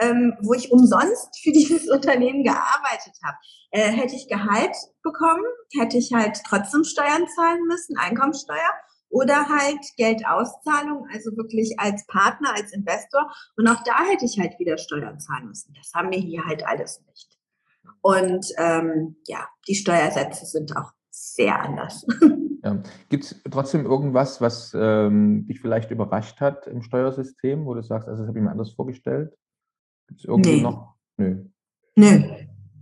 [0.00, 3.36] ähm, wo ich umsonst für dieses Unternehmen gearbeitet habe.
[3.70, 5.44] Äh, hätte ich Gehalt bekommen,
[5.78, 8.72] hätte ich halt trotzdem Steuern zahlen müssen, Einkommensteuer
[9.10, 13.30] oder halt Geldauszahlung, also wirklich als Partner, als Investor.
[13.56, 15.74] Und auch da hätte ich halt wieder Steuern zahlen müssen.
[15.74, 17.28] Das haben wir hier halt alles nicht.
[18.02, 22.06] Und ähm, ja, die Steuersätze sind auch sehr anders.
[22.62, 22.82] Ja.
[23.08, 28.08] Gibt es trotzdem irgendwas, was ähm, dich vielleicht überrascht hat im Steuersystem, wo du sagst,
[28.08, 29.36] also das habe ich mir anders vorgestellt?
[30.08, 30.62] Gibt es irgendwie nee.
[30.62, 30.94] noch?
[31.16, 31.44] Nö.
[31.96, 32.22] Nö.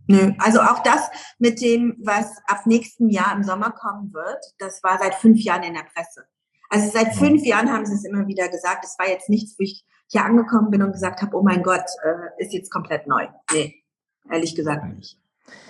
[0.08, 0.32] Nö.
[0.38, 4.98] Also auch das mit dem, was ab nächstem Jahr im Sommer kommen wird, das war
[4.98, 6.24] seit fünf Jahren in der Presse.
[6.70, 8.84] Also seit fünf Jahren haben sie es immer wieder gesagt.
[8.84, 11.84] Das war jetzt nichts, wo ich hier angekommen bin und gesagt habe, oh mein Gott,
[12.02, 13.26] äh, ist jetzt komplett neu.
[13.52, 13.82] Nee,
[14.30, 15.18] ehrlich gesagt nicht.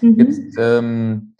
[0.01, 0.19] Mhm.
[0.19, 1.35] Jetzt ähm,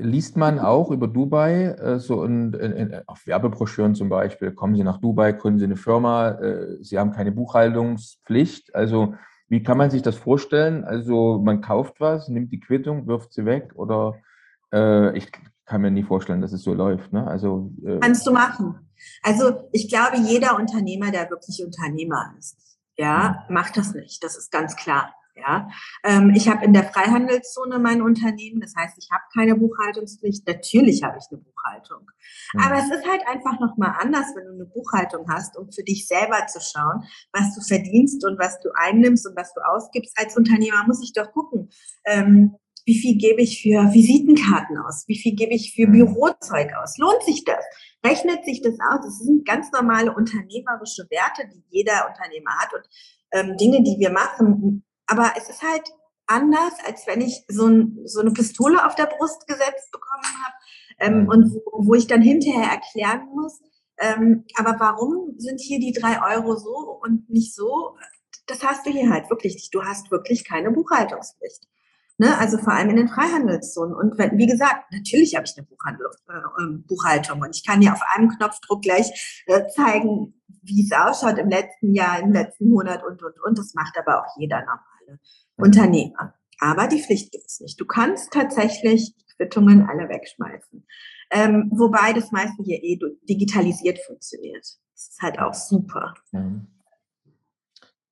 [0.00, 4.74] liest man auch über Dubai, äh, so in, in, in, auf Werbebroschüren zum Beispiel, kommen
[4.74, 8.74] Sie nach Dubai, gründen Sie eine Firma, äh, Sie haben keine Buchhaltungspflicht.
[8.74, 9.14] Also
[9.48, 10.84] wie kann man sich das vorstellen?
[10.84, 14.14] Also man kauft was, nimmt die Quittung, wirft sie weg oder
[14.72, 15.30] äh, ich
[15.66, 17.12] kann mir nie vorstellen, dass es so läuft.
[17.12, 17.26] Ne?
[17.26, 18.90] Also, äh, Kannst du machen.
[19.22, 22.56] Also ich glaube, jeder Unternehmer, der wirklich Unternehmer ist,
[22.96, 23.54] ja, mhm.
[23.54, 24.22] macht das nicht.
[24.22, 25.14] Das ist ganz klar.
[25.40, 25.68] Ja,
[26.04, 30.46] ähm, ich habe in der Freihandelszone mein Unternehmen, das heißt, ich habe keine Buchhaltungspflicht.
[30.46, 32.10] Natürlich habe ich eine Buchhaltung,
[32.52, 32.60] mhm.
[32.60, 35.82] aber es ist halt einfach noch mal anders, wenn du eine Buchhaltung hast, um für
[35.82, 40.12] dich selber zu schauen, was du verdienst und was du einnimmst und was du ausgibst.
[40.18, 41.70] Als Unternehmer muss ich doch gucken,
[42.04, 45.92] ähm, wie viel gebe ich für Visitenkarten aus, wie viel gebe ich für mhm.
[45.92, 46.98] Bürozeug aus.
[46.98, 47.64] Lohnt sich das?
[48.04, 49.04] Rechnet sich das aus?
[49.04, 52.88] Das sind ganz normale unternehmerische Werte, die jeder Unternehmer hat und
[53.32, 55.82] ähm, Dinge, die wir machen, aber es ist halt
[56.26, 60.54] anders, als wenn ich so, ein, so eine Pistole auf der Brust gesetzt bekommen habe
[61.00, 61.28] ähm, mhm.
[61.28, 63.60] und wo, wo, ich dann hinterher erklären muss,
[63.98, 67.96] ähm, aber warum sind hier die drei Euro so und nicht so?
[68.46, 69.74] Das hast du hier halt wirklich nicht.
[69.74, 71.66] Du hast wirklich keine Buchhaltungspflicht.
[72.16, 72.36] Ne?
[72.38, 73.94] Also vor allem in den Freihandelszonen.
[73.94, 77.92] Und wenn, wie gesagt, natürlich habe ich eine äh, ähm, Buchhaltung und ich kann dir
[77.92, 83.02] auf einem Knopfdruck gleich äh, zeigen, wie es ausschaut im letzten Jahr, im letzten Monat
[83.04, 83.58] und, und, und.
[83.58, 84.80] Das macht aber auch jeder noch.
[85.56, 86.34] Unternehmer.
[86.60, 87.80] Aber die Pflicht gibt es nicht.
[87.80, 90.86] Du kannst tatsächlich Quittungen alle wegschmeißen.
[91.30, 94.64] Ähm, wobei das meiste hier eh digitalisiert funktioniert.
[94.92, 96.14] Das ist halt auch super.
[96.32, 96.50] Ja.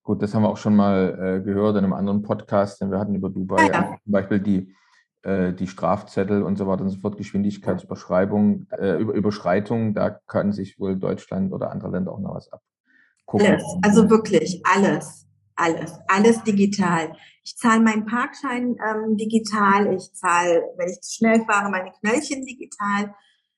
[0.02, 2.98] Gut, das haben wir auch schon mal äh, gehört in einem anderen Podcast, denn wir
[2.98, 3.98] hatten über Dubai ja, ja.
[4.02, 4.74] zum Beispiel die,
[5.22, 10.52] äh, die Strafzettel und so weiter und so fort, Geschwindigkeitsüberschreibung, äh, Über Überschreitung, da kann
[10.52, 13.48] sich wohl Deutschland oder andere Länder auch noch was abgucken.
[13.48, 15.27] Alles, also wirklich alles
[15.59, 17.16] alles, alles digital.
[17.42, 22.47] Ich zahle meinen Parkschein ähm, digital, ich zahle, wenn ich zu schnell fahre, meine Knöllchen
[22.47, 23.14] digital.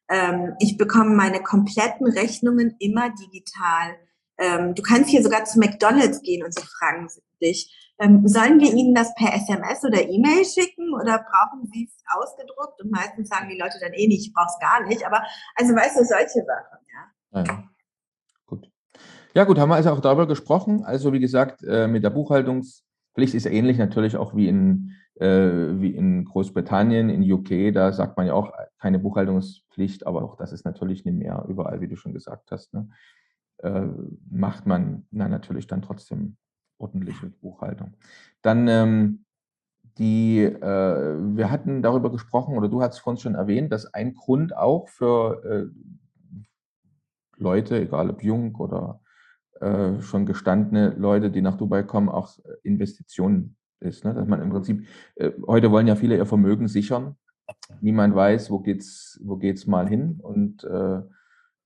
[0.09, 3.97] Ähm, ich bekomme meine kompletten Rechnungen immer digital.
[4.39, 7.09] Ähm, du kannst hier sogar zu McDonald's gehen und sie fragen
[7.43, 12.03] dich, ähm, sollen wir Ihnen das per SMS oder E-Mail schicken oder brauchen Sie es
[12.17, 12.81] ausgedruckt?
[12.83, 15.05] Und meistens sagen die Leute dann eh nicht, ich brauche es gar nicht.
[15.05, 15.23] Aber
[15.55, 17.43] also weißt du, solche Sachen, ja.
[17.43, 17.71] ja.
[19.35, 20.83] Ja, gut, haben wir also auch darüber gesprochen.
[20.85, 25.95] Also, wie gesagt, äh, mit der Buchhaltungspflicht ist ähnlich natürlich auch wie in, äh, wie
[25.95, 27.73] in Großbritannien, in UK.
[27.73, 31.81] Da sagt man ja auch keine Buchhaltungspflicht, aber auch das ist natürlich nicht mehr überall,
[31.81, 32.75] wie du schon gesagt hast.
[32.75, 32.89] Ne?
[33.59, 33.87] Äh,
[34.29, 36.37] macht man na, natürlich dann trotzdem
[36.79, 37.95] ordentliche Buchhaltung.
[38.43, 39.25] Dann ähm,
[39.99, 44.57] die, äh, wir hatten darüber gesprochen, oder du hast vorhin schon erwähnt, dass ein Grund
[44.57, 46.01] auch für äh,
[47.37, 49.01] Leute, egal ob jung oder
[49.61, 54.05] äh, schon gestandene Leute, die nach Dubai kommen, auch Investitionen ist.
[54.05, 54.15] Ne?
[54.15, 57.17] Dass man im Prinzip, äh, heute wollen ja viele ihr Vermögen sichern.
[57.81, 60.19] Niemand weiß, wo geht's, wo geht's mal hin.
[60.23, 61.01] Und äh,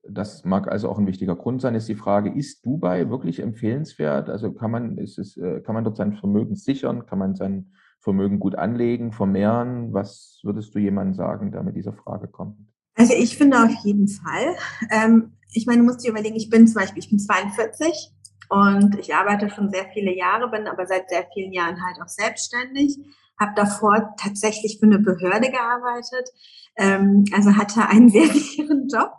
[0.09, 1.75] das mag also auch ein wichtiger Grund sein.
[1.75, 4.29] Ist die Frage, ist Dubai wirklich empfehlenswert?
[4.29, 7.07] Also kann man, ist es, äh, kann man dort sein Vermögen sichern?
[7.07, 9.93] Kann man sein Vermögen gut anlegen, vermehren?
[9.93, 12.57] Was würdest du jemandem sagen, der mit dieser Frage kommt?
[12.97, 14.57] Also ich finde auf jeden Fall.
[14.91, 18.11] Ähm, ich meine, du musst dir überlegen, ich bin zum Beispiel, ich bin 42
[18.49, 22.09] und ich arbeite schon sehr viele Jahre, bin aber seit sehr vielen Jahren halt auch
[22.09, 22.99] selbstständig,
[23.39, 26.29] habe davor tatsächlich für eine Behörde gearbeitet,
[26.77, 29.13] ähm, also hatte einen sehr sicheren Job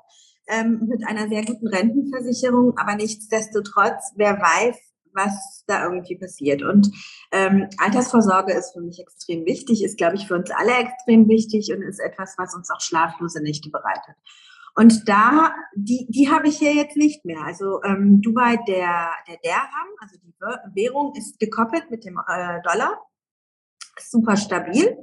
[0.48, 4.78] ähm, mit einer sehr guten Rentenversicherung, aber nichtsdestotrotz, wer weiß,
[5.14, 6.62] was da irgendwie passiert.
[6.62, 6.92] Und
[7.32, 11.72] ähm, Altersvorsorge ist für mich extrem wichtig, ist, glaube ich, für uns alle extrem wichtig
[11.74, 14.16] und ist etwas, was uns auch schlaflose Nächte bereitet.
[14.76, 17.42] Und da, die, die habe ich hier jetzt nicht mehr.
[17.44, 20.34] Also ähm, Dubai, der, der Dirham, also die
[20.76, 23.02] Währung ist gekoppelt mit dem äh, Dollar,
[23.98, 24.98] super stabil.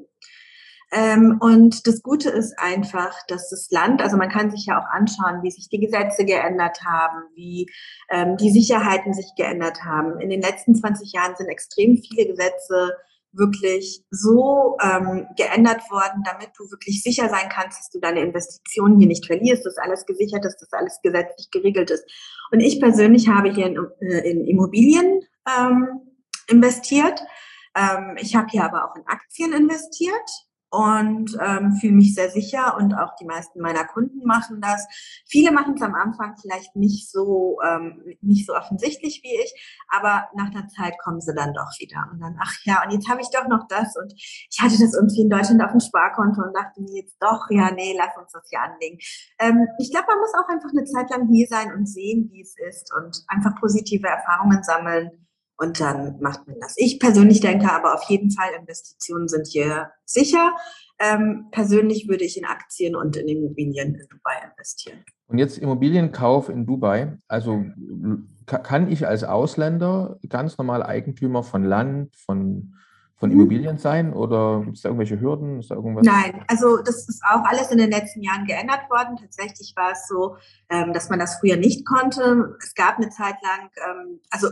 [0.95, 4.87] Ähm, und das Gute ist einfach, dass das Land, also man kann sich ja auch
[4.93, 7.67] anschauen, wie sich die Gesetze geändert haben, wie
[8.11, 10.21] ähm, die Sicherheiten sich geändert haben.
[10.21, 12.93] In den letzten 20 Jahren sind extrem viele Gesetze
[13.33, 18.99] wirklich so ähm, geändert worden, damit du wirklich sicher sein kannst, dass du deine Investitionen
[18.99, 22.05] hier nicht verlierst, dass alles gesichert ist, dass alles gesetzlich geregelt ist.
[22.51, 26.01] Und ich persönlich habe hier in, äh, in Immobilien ähm,
[26.49, 27.21] investiert.
[27.75, 30.29] Ähm, ich habe hier aber auch in Aktien investiert
[30.73, 34.89] und ähm, fühle mich sehr sicher und auch die meisten meiner Kunden machen das.
[35.29, 40.31] Viele machen es am Anfang vielleicht nicht so ähm, nicht so offensichtlich wie ich, aber
[40.35, 43.21] nach einer Zeit kommen sie dann doch wieder und dann ach ja und jetzt habe
[43.21, 46.57] ich doch noch das und ich hatte das irgendwie in Deutschland auf dem Sparkonto und
[46.57, 48.97] dachte mir jetzt doch ja nee lass uns das hier anlegen.
[49.41, 52.41] Ähm, ich glaube man muss auch einfach eine Zeit lang hier sein und sehen wie
[52.41, 55.23] es ist und einfach positive Erfahrungen sammeln
[55.63, 56.75] und dann macht man das.
[56.77, 60.53] Ich persönlich denke aber auf jeden Fall, Investitionen sind hier sicher.
[60.99, 65.05] Ähm, persönlich würde ich in Aktien und in Immobilien in Dubai investieren.
[65.29, 67.17] Und jetzt Immobilienkauf in Dubai.
[67.29, 67.65] Also
[68.47, 72.75] kann ich als Ausländer ganz normal Eigentümer von Land, von,
[73.17, 73.37] von mhm.
[73.37, 75.61] Immobilien sein oder gibt es da irgendwelche Hürden?
[75.61, 76.05] Ist da irgendwas?
[76.05, 79.17] Nein, also das ist auch alles in den letzten Jahren geändert worden.
[79.17, 80.37] Tatsächlich war es so,
[80.69, 82.57] ähm, dass man das früher nicht konnte.
[82.61, 84.49] Es gab eine Zeit lang, ähm, also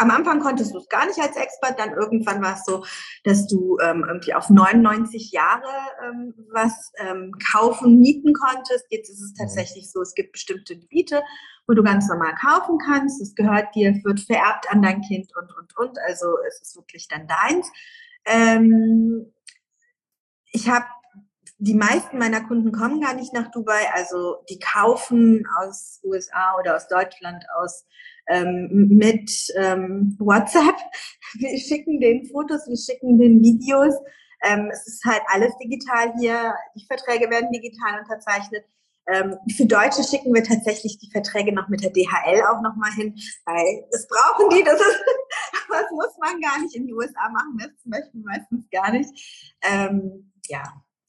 [0.00, 2.84] am Anfang konntest du es gar nicht als Expert, dann irgendwann war es so,
[3.24, 5.68] dass du ähm, irgendwie auf 99 Jahre
[6.02, 8.86] ähm, was ähm, kaufen, mieten konntest.
[8.88, 11.22] Jetzt ist es tatsächlich so, es gibt bestimmte Gebiete,
[11.68, 13.20] wo du ganz normal kaufen kannst.
[13.20, 15.98] Es gehört dir, wird vererbt an dein Kind und, und, und.
[16.06, 17.70] Also es ist wirklich dann deins.
[18.24, 19.32] Ähm,
[20.52, 20.86] ich habe
[21.62, 26.74] die meisten meiner Kunden kommen gar nicht nach Dubai, also die kaufen aus USA oder
[26.74, 27.84] aus Deutschland, aus
[28.30, 30.76] ähm, mit ähm, WhatsApp.
[31.34, 33.94] Wir schicken den Fotos, wir schicken den Videos.
[34.42, 36.54] Ähm, es ist halt alles digital hier.
[36.74, 38.64] Die Verträge werden digital unterzeichnet.
[39.06, 43.14] Ähm, für Deutsche schicken wir tatsächlich die Verträge noch mit der DHL auch nochmal hin,
[43.44, 44.64] weil das brauchen die.
[44.64, 45.04] Das, ist,
[45.68, 47.56] das muss man gar nicht in die USA machen.
[47.58, 49.54] Das möchten wir meistens gar nicht.
[49.62, 50.64] Ähm, ja,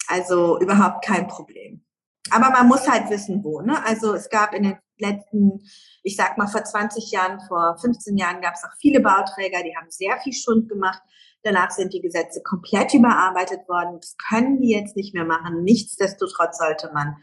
[0.07, 1.83] also überhaupt kein Problem.
[2.29, 3.61] Aber man muss halt wissen, wo.
[3.61, 3.83] Ne?
[3.85, 5.61] Also es gab in den letzten,
[6.03, 9.75] ich sag mal vor 20 Jahren, vor 15 Jahren gab es auch viele Bauträger, die
[9.75, 11.01] haben sehr viel Schund gemacht.
[11.43, 13.97] Danach sind die Gesetze komplett überarbeitet worden.
[13.99, 15.63] Das können die jetzt nicht mehr machen.
[15.63, 17.17] Nichtsdestotrotz sollte man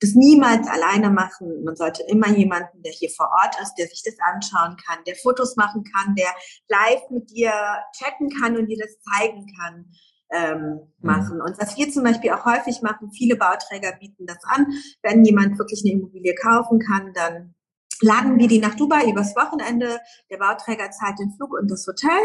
[0.00, 1.64] das niemals alleine machen.
[1.64, 5.16] Man sollte immer jemanden, der hier vor Ort ist, der sich das anschauen kann, der
[5.16, 6.32] Fotos machen kann, der
[6.68, 7.52] live mit dir
[7.96, 9.86] chatten kann und dir das zeigen kann
[10.30, 10.80] ähm, mhm.
[11.00, 11.40] machen.
[11.40, 14.66] Und was wir zum Beispiel auch häufig machen, viele Bauträger bieten das an.
[15.02, 17.54] Wenn jemand wirklich eine Immobilie kaufen kann, dann
[18.00, 19.98] laden wir die nach Dubai übers Wochenende.
[20.30, 22.20] Der Bauträger zahlt den Flug und das Hotel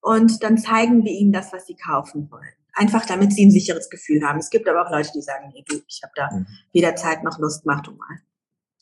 [0.00, 2.52] und dann zeigen wir ihnen das, was sie kaufen wollen.
[2.74, 4.38] Einfach damit sie ein sicheres Gefühl haben.
[4.38, 6.46] Es gibt aber auch Leute, die sagen, nee, du, ich habe da mhm.
[6.72, 8.18] weder Zeit noch Lust, mach du mal.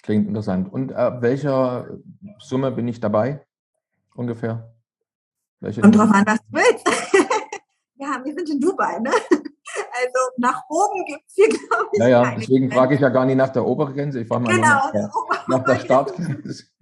[0.02, 0.70] Klingt interessant.
[0.72, 1.88] Und ab äh, welcher
[2.38, 3.40] Summe bin ich dabei?
[4.14, 4.74] Ungefähr?
[5.60, 7.03] Welche Kommt drauf an, was du willst
[8.04, 9.10] ja, wir sind in Dubai, ne?
[9.76, 11.98] Also nach oben gibt es hier, glaube ich.
[11.98, 14.68] Naja, ja, deswegen frage ich ja gar nicht nach der Obergrenze, ich frage mal genau,
[14.68, 15.10] nach, der,
[15.48, 16.64] nach der Startgrenze.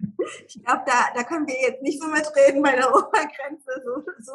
[0.47, 3.71] Ich glaube, da, da können wir jetzt nicht so mitreden bei der Obergrenze.
[3.83, 4.33] So, so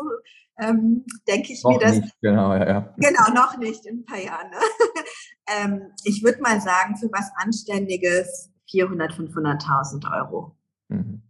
[0.58, 1.96] ähm, denke ich noch mir das.
[1.96, 2.94] Nicht, genau, ja, ja.
[2.98, 4.50] Genau, noch nicht in ein paar Jahren.
[4.50, 4.56] Ne?
[5.46, 10.56] ähm, ich würde mal sagen, für was Anständiges 400.000, 500.000 Euro.
[10.88, 11.22] Mhm.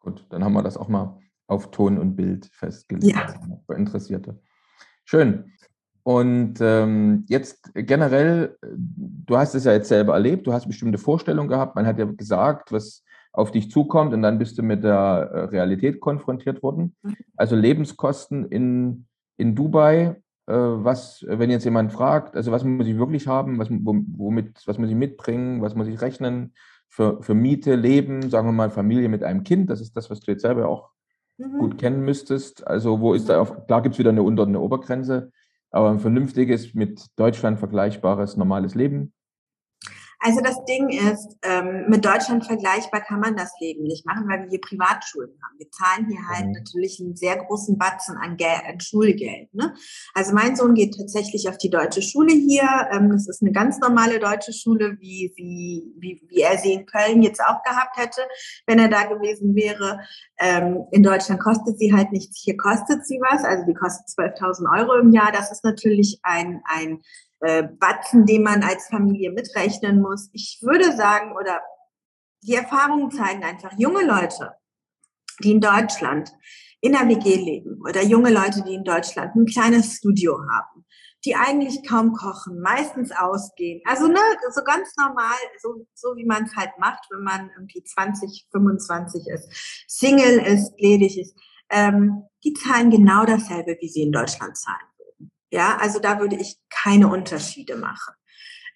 [0.00, 3.34] Gut, dann haben wir das auch mal auf Ton und Bild festgelegt ja.
[3.66, 4.40] für Interessierte.
[5.04, 5.52] Schön.
[6.02, 11.48] Und ähm, jetzt generell, du hast es ja jetzt selber erlebt, du hast bestimmte Vorstellungen
[11.48, 14.92] gehabt, man hat ja gesagt, was auf dich zukommt und dann bist du mit der
[14.92, 16.94] äh, Realität konfrontiert worden.
[17.02, 17.16] Mhm.
[17.36, 19.06] Also Lebenskosten in,
[19.38, 23.68] in Dubai, äh, was, wenn jetzt jemand fragt, also was muss ich wirklich haben, was,
[23.70, 26.52] womit, was muss ich mitbringen, was muss ich rechnen
[26.88, 30.20] für, für Miete, Leben, sagen wir mal Familie mit einem Kind, das ist das, was
[30.20, 30.90] du jetzt selber auch
[31.38, 31.58] mhm.
[31.58, 32.66] gut kennen müsstest.
[32.66, 35.30] Also wo ist da, auf, klar gibt es wieder eine Unter- und eine Obergrenze,
[35.70, 39.12] aber ein vernünftiges, mit Deutschland vergleichbares, normales Leben?
[40.26, 44.44] Also das Ding ist, ähm, mit Deutschland vergleichbar kann man das Leben nicht machen, weil
[44.44, 45.58] wir hier Privatschulen haben.
[45.58, 46.52] Wir zahlen hier halt mhm.
[46.52, 49.52] natürlich einen sehr großen Batzen an, Geld, an Schulgeld.
[49.52, 49.74] Ne?
[50.14, 52.64] Also mein Sohn geht tatsächlich auf die deutsche Schule hier.
[52.90, 56.86] Ähm, das ist eine ganz normale deutsche Schule, wie, wie, wie, wie er sie in
[56.86, 58.22] Köln jetzt auch gehabt hätte,
[58.66, 60.00] wenn er da gewesen wäre.
[60.40, 63.44] Ähm, in Deutschland kostet sie halt nichts, hier kostet sie was.
[63.44, 65.32] Also die kostet 12.000 Euro im Jahr.
[65.32, 67.02] Das ist natürlich ein, ein
[67.44, 70.30] äh, Batzen, den man als Familie mitrechnen muss.
[70.32, 71.60] Ich würde sagen, oder
[72.42, 74.52] die Erfahrungen zeigen einfach, junge Leute,
[75.42, 76.32] die in Deutschland
[76.80, 80.86] in der WG leben oder junge Leute, die in Deutschland ein kleines Studio haben,
[81.24, 83.82] die eigentlich kaum kochen, meistens ausgehen.
[83.84, 84.20] Also ne,
[84.54, 89.26] so ganz normal, so, so wie man es halt macht, wenn man irgendwie 20, 25
[89.28, 91.36] ist, Single ist, ledig ist.
[91.70, 94.86] Ähm, die zahlen genau dasselbe, wie sie in Deutschland zahlen.
[95.54, 98.12] Ja, also da würde ich keine Unterschiede machen.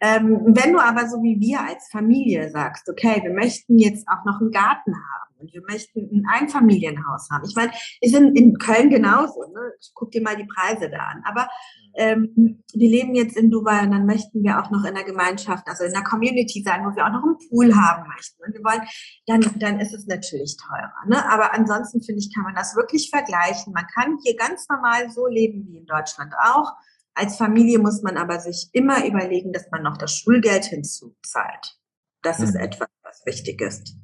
[0.00, 4.24] Ähm, wenn du aber so wie wir als Familie sagst, okay, wir möchten jetzt auch
[4.24, 7.44] noch einen Garten haben und wir möchten ein Einfamilienhaus haben.
[7.48, 9.40] Ich meine, ist in, in Köln genauso.
[9.52, 9.72] Ne?
[9.94, 11.22] Guck dir mal die Preise da an.
[11.24, 11.48] Aber
[11.94, 15.66] ähm, wir leben jetzt in Dubai und dann möchten wir auch noch in der Gemeinschaft,
[15.66, 18.42] also in der Community sein, wo wir auch noch einen Pool haben möchten.
[18.44, 18.86] Und wir wollen,
[19.26, 20.94] dann, dann ist es natürlich teurer.
[21.08, 21.24] Ne?
[21.30, 23.72] Aber ansonsten finde ich, kann man das wirklich vergleichen.
[23.72, 26.72] Man kann hier ganz normal so leben wie in Deutschland auch.
[27.18, 31.76] Als Familie muss man aber sich immer überlegen, dass man noch das Schulgeld hinzuzahlt.
[32.22, 32.44] Das mhm.
[32.44, 33.96] ist etwas, was wichtig ist,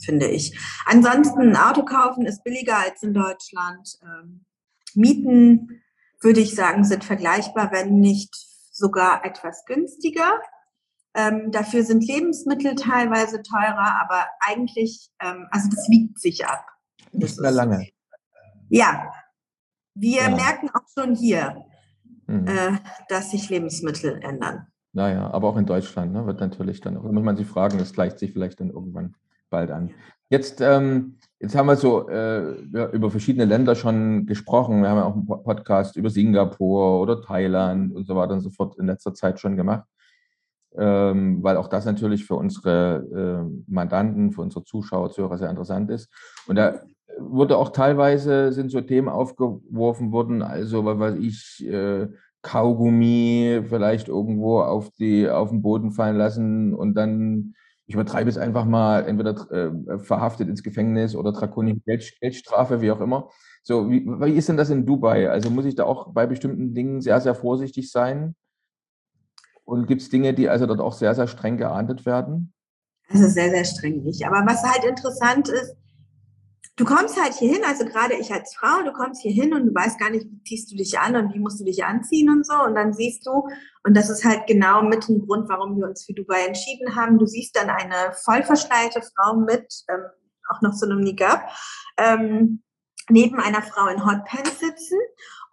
[0.00, 0.56] finde ich.
[0.86, 3.98] Ansonsten ein Auto kaufen ist billiger als in Deutschland.
[4.04, 4.44] Ähm,
[4.94, 5.82] Mieten
[6.20, 8.36] würde ich sagen, sind vergleichbar, wenn nicht
[8.70, 10.40] sogar etwas günstiger.
[11.14, 16.64] Ähm, dafür sind Lebensmittel teilweise teurer, aber eigentlich, ähm, also das wiegt sich ab.
[17.10, 17.88] Nicht mehr lange.
[18.68, 19.12] Ja,
[19.94, 20.30] wir ja.
[20.30, 21.66] merken auch schon hier,
[22.30, 22.46] mhm.
[22.46, 22.78] äh,
[23.08, 24.66] dass sich Lebensmittel ändern.
[24.92, 28.18] Naja, aber auch in Deutschland ne, wird natürlich dann, muss man sich fragen, das gleicht
[28.18, 29.14] sich vielleicht dann irgendwann
[29.48, 29.90] bald an.
[30.28, 32.52] Jetzt, ähm, jetzt haben wir so äh,
[32.92, 34.82] über verschiedene Länder schon gesprochen.
[34.82, 38.50] Wir haben ja auch einen Podcast über Singapur oder Thailand und so weiter und so
[38.50, 39.88] fort in letzter Zeit schon gemacht,
[40.76, 45.90] ähm, weil auch das natürlich für unsere äh, Mandanten, für unsere Zuschauer, Zuhörer sehr interessant
[45.90, 46.08] ist.
[46.46, 46.80] Und da
[47.18, 52.08] wurde auch teilweise sind so Themen aufgeworfen worden, also was weiß ich, äh,
[52.42, 57.54] Kaugummi vielleicht irgendwo auf die auf den Boden fallen lassen und dann
[57.90, 62.92] ich übertreibe es einfach mal, entweder äh, verhaftet ins Gefängnis oder drakonische Geld, Geldstrafe, wie
[62.92, 63.30] auch immer.
[63.64, 65.28] So, wie, wie ist denn das in Dubai?
[65.28, 68.36] Also muss ich da auch bei bestimmten Dingen sehr, sehr vorsichtig sein?
[69.64, 72.52] Und gibt es Dinge, die also dort auch sehr, sehr streng geahndet werden?
[73.08, 74.24] Also sehr, sehr streng nicht.
[74.24, 75.74] Aber was halt interessant ist,
[76.80, 79.66] du kommst halt hier hin, also gerade ich als Frau, du kommst hier hin und
[79.66, 82.30] du weißt gar nicht, wie ziehst du dich an und wie musst du dich anziehen
[82.30, 82.54] und so.
[82.54, 83.46] Und dann siehst du,
[83.84, 87.18] und das ist halt genau mit dem Grund, warum wir uns für Dubai entschieden haben,
[87.18, 90.06] du siehst dann eine vollverschleierte Frau mit, ähm,
[90.48, 91.50] auch noch so einem Niqab,
[91.98, 92.62] ähm,
[93.10, 94.98] neben einer Frau in Hotpants sitzen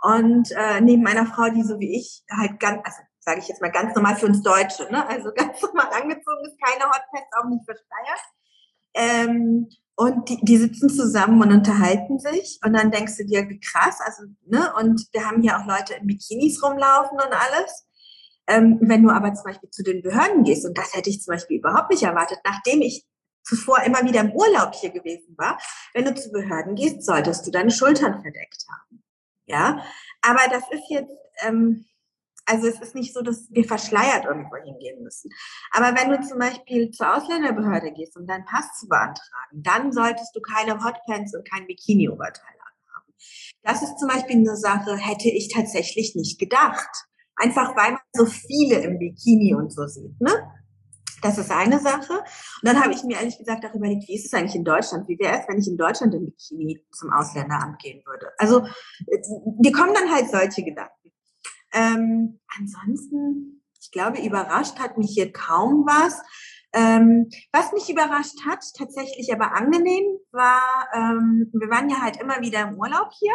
[0.04, 3.62] und äh, neben einer Frau, die so wie ich halt ganz, also sage ich jetzt
[3.62, 5.06] mal ganz normal für uns Deutsche, ne?
[5.10, 8.22] also ganz normal angezogen ist, keine Hotpants, auch nicht verschleiert.
[8.94, 9.68] Ähm,
[9.98, 12.60] und die, die sitzen zusammen und unterhalten sich.
[12.64, 13.98] Und dann denkst du dir, wie krass.
[14.00, 14.72] Also, ne?
[14.80, 17.88] Und wir haben hier auch Leute in Bikinis rumlaufen und alles.
[18.45, 21.34] Ähm, wenn du aber zum Beispiel zu den Behörden gehst, und das hätte ich zum
[21.34, 23.06] Beispiel überhaupt nicht erwartet, nachdem ich
[23.43, 25.58] zuvor immer wieder im Urlaub hier gewesen war,
[25.95, 29.04] wenn du zu Behörden gehst, solltest du deine Schultern verdeckt haben.
[29.48, 29.84] Ja,
[30.22, 31.86] aber das ist jetzt, ähm,
[32.48, 35.30] also es ist nicht so, dass wir verschleiert irgendwo hingehen müssen.
[35.72, 40.36] Aber wenn du zum Beispiel zur Ausländerbehörde gehst, um deinen Pass zu beantragen, dann solltest
[40.36, 43.14] du keine Hotpants und kein Bikini-Oberteil haben.
[43.64, 46.89] Das ist zum Beispiel eine Sache, hätte ich tatsächlich nicht gedacht.
[47.36, 50.20] Einfach weil man so viele im Bikini und so sieht.
[50.22, 50.32] Ne?
[51.22, 52.14] Das ist eine Sache.
[52.14, 52.24] Und
[52.64, 55.08] dann habe ich mir ehrlich gesagt auch überlegt, wie ist es eigentlich in Deutschland?
[55.08, 58.32] Wie wäre es, wenn ich in Deutschland im Bikini zum Ausländeramt gehen würde?
[58.38, 58.66] Also,
[59.00, 61.12] dir kommen dann halt solche Gedanken.
[61.74, 66.22] Ähm, ansonsten, ich glaube, überrascht hat mich hier kaum was.
[66.74, 72.41] Ähm, was mich überrascht hat, tatsächlich aber angenehm, war, ähm, wir waren ja halt immer
[72.41, 73.34] wieder im Urlaub hier.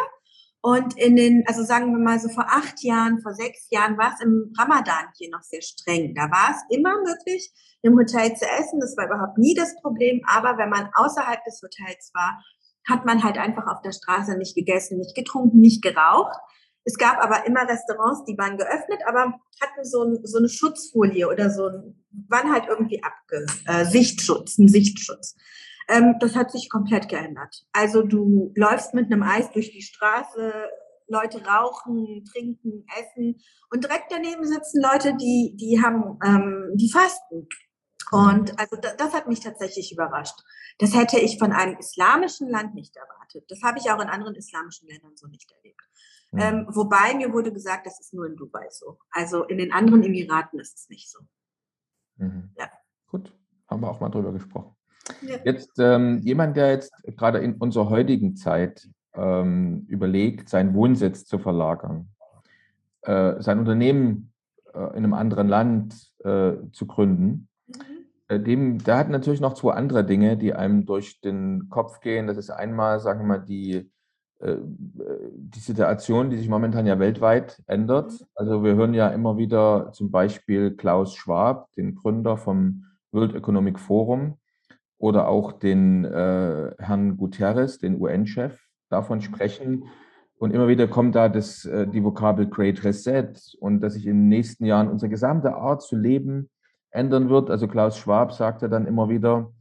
[0.61, 4.13] Und in den, also sagen wir mal so vor acht Jahren, vor sechs Jahren war
[4.13, 6.15] es im Ramadan hier noch sehr streng.
[6.15, 8.79] Da war es immer möglich, im Hotel zu essen.
[8.79, 10.21] Das war überhaupt nie das Problem.
[10.25, 12.41] Aber wenn man außerhalb des Hotels war,
[12.87, 16.37] hat man halt einfach auf der Straße nicht gegessen, nicht getrunken, nicht geraucht.
[16.85, 21.27] Es gab aber immer Restaurants, die waren geöffnet, aber hatten so, ein, so eine Schutzfolie
[21.27, 25.35] oder so ein, waren halt irgendwie abge, äh, Sichtschutz, ein Sichtschutz.
[25.87, 27.65] Ähm, das hat sich komplett geändert.
[27.71, 30.53] Also du läufst mit einem Eis durch die Straße,
[31.07, 37.47] Leute rauchen, trinken, essen und direkt daneben sitzen Leute, die, die haben, ähm, die fasten.
[38.11, 40.35] Und also das, das, hat mich tatsächlich überrascht.
[40.77, 43.45] Das hätte ich von einem islamischen Land nicht erwartet.
[43.49, 45.81] Das habe ich auch in anderen islamischen Ländern so nicht erlebt.
[46.33, 46.39] Mhm.
[46.39, 48.97] Ähm, wobei mir wurde gesagt, das ist nur in Dubai so.
[49.11, 51.19] Also in den anderen Emiraten ist es nicht so.
[52.17, 52.49] Mhm.
[52.57, 52.69] Ja.
[53.07, 53.31] Gut,
[53.67, 54.75] haben wir auch mal drüber gesprochen.
[55.21, 55.37] Ja.
[55.43, 61.37] Jetzt ähm, jemand, der jetzt gerade in unserer heutigen Zeit ähm, überlegt, seinen Wohnsitz zu
[61.37, 62.09] verlagern,
[63.03, 64.33] äh, sein Unternehmen
[64.73, 67.93] äh, in einem anderen Land äh, zu gründen, mhm.
[68.29, 72.27] Äh, dem, der hat natürlich noch zwei andere Dinge, die einem durch den Kopf gehen.
[72.27, 73.91] Das ist einmal, sagen wir mal, die,
[74.45, 78.11] die Situation, die sich momentan ja weltweit ändert.
[78.11, 78.25] Mhm.
[78.35, 83.79] Also wir hören ja immer wieder zum Beispiel Klaus Schwab, den Gründer vom World Economic
[83.79, 84.37] Forum,
[84.97, 89.23] oder auch den äh, Herrn Guterres, den UN-Chef, davon mhm.
[89.23, 89.83] sprechen.
[90.37, 94.17] Und immer wieder kommt da das, äh, die Vokabel Great Reset und dass sich in
[94.17, 96.49] den nächsten Jahren unsere gesamte Art zu leben
[96.89, 97.49] ändern wird.
[97.49, 99.51] Also Klaus Schwab sagte dann immer wieder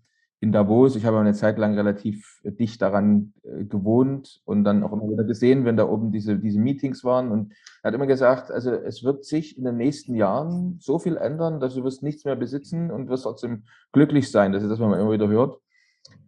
[0.42, 4.92] in Davos, ich habe eine Zeit lang relativ dicht daran äh, gewohnt und dann auch
[4.92, 7.30] immer wieder gesehen, wenn da oben diese, diese Meetings waren.
[7.30, 11.16] Und er hat immer gesagt, also es wird sich in den nächsten Jahren so viel
[11.16, 13.62] ändern, dass du wirst nichts mehr besitzen und wirst trotzdem
[13.92, 14.50] glücklich sein.
[14.50, 15.60] Das ist das, was man immer wieder hört.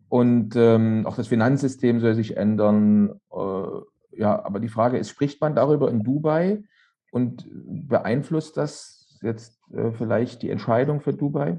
[0.08, 3.20] Und ähm, auch das Finanzsystem soll sich ändern.
[3.32, 6.62] Äh, ja, aber die Frage ist, spricht man darüber in Dubai
[7.10, 11.58] und beeinflusst das jetzt äh, vielleicht die Entscheidung für Dubai?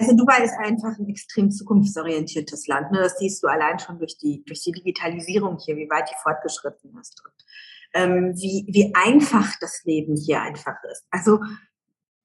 [0.00, 2.90] Also Dubai ist einfach ein extrem zukunftsorientiertes Land.
[2.90, 3.00] Ne?
[3.00, 6.98] Das siehst du allein schon durch die, durch die Digitalisierung hier, wie weit die fortgeschritten
[6.98, 7.44] ist und
[7.92, 11.04] ähm, wie, wie einfach das Leben hier einfach ist.
[11.10, 11.40] Also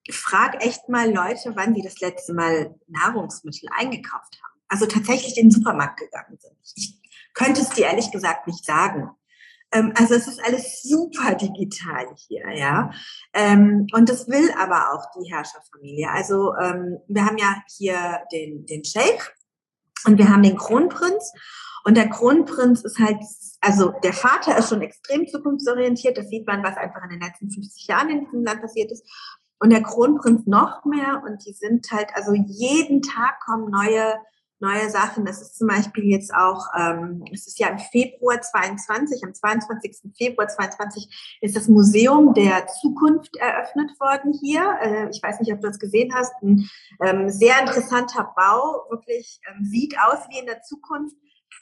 [0.09, 4.61] frag echt mal Leute, wann die das letzte Mal Nahrungsmittel eingekauft haben.
[4.69, 6.55] Also tatsächlich in den Supermarkt gegangen sind.
[6.78, 6.97] Ich
[7.34, 9.09] könnte es dir ehrlich gesagt nicht sagen.
[9.72, 12.91] Ähm, also es ist alles super digital hier, ja.
[13.34, 16.09] Ähm, und das will aber auch die Herrscherfamilie.
[16.09, 19.32] Also ähm, wir haben ja hier den, den Sheikh
[20.05, 21.32] und wir haben den Kronprinz.
[21.84, 23.18] Und der Kronprinz ist halt,
[23.61, 26.18] also der Vater ist schon extrem zukunftsorientiert.
[26.18, 29.07] Das sieht man, was einfach in den letzten 50 Jahren in diesem Land passiert ist.
[29.59, 31.22] Und der Kronprinz noch mehr.
[31.26, 34.16] Und die sind halt, also jeden Tag kommen neue
[34.60, 35.26] neue Sachen.
[35.26, 40.12] Das ist zum Beispiel jetzt auch, ähm, es ist ja im Februar 22, am 22.
[40.18, 44.78] Februar 22 ist das Museum der Zukunft eröffnet worden hier.
[44.82, 46.34] Äh, ich weiß nicht, ob du das gesehen hast.
[46.41, 46.70] Ein
[47.01, 51.16] ähm, sehr interessanter Bau, wirklich ähm, sieht aus wie in der Zukunft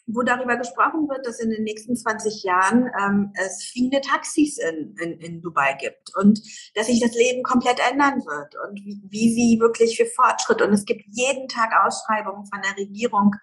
[0.06, 4.96] wo darüber gesprochen wird, dass in den nächsten 20 Jahren ähm, es viele Taxis in,
[5.02, 6.42] in, in Dubai gibt und
[6.76, 10.74] dass sich das Leben komplett ändern wird und wie, wie sie wirklich für Fortschritt und
[10.74, 13.36] es gibt jeden Tag Ausschreibungen von der Regierung.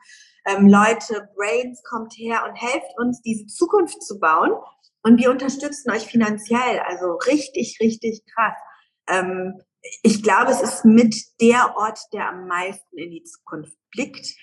[0.47, 4.53] Ähm, Leute, Brains kommt her und helft uns, diese Zukunft zu bauen
[5.03, 6.81] und wir unterstützen euch finanziell.
[6.81, 8.57] Also richtig, richtig krass.
[9.09, 9.61] Ähm,
[10.03, 14.35] ich glaube, es ist mit der Ort, der am meisten in die Zukunft blickt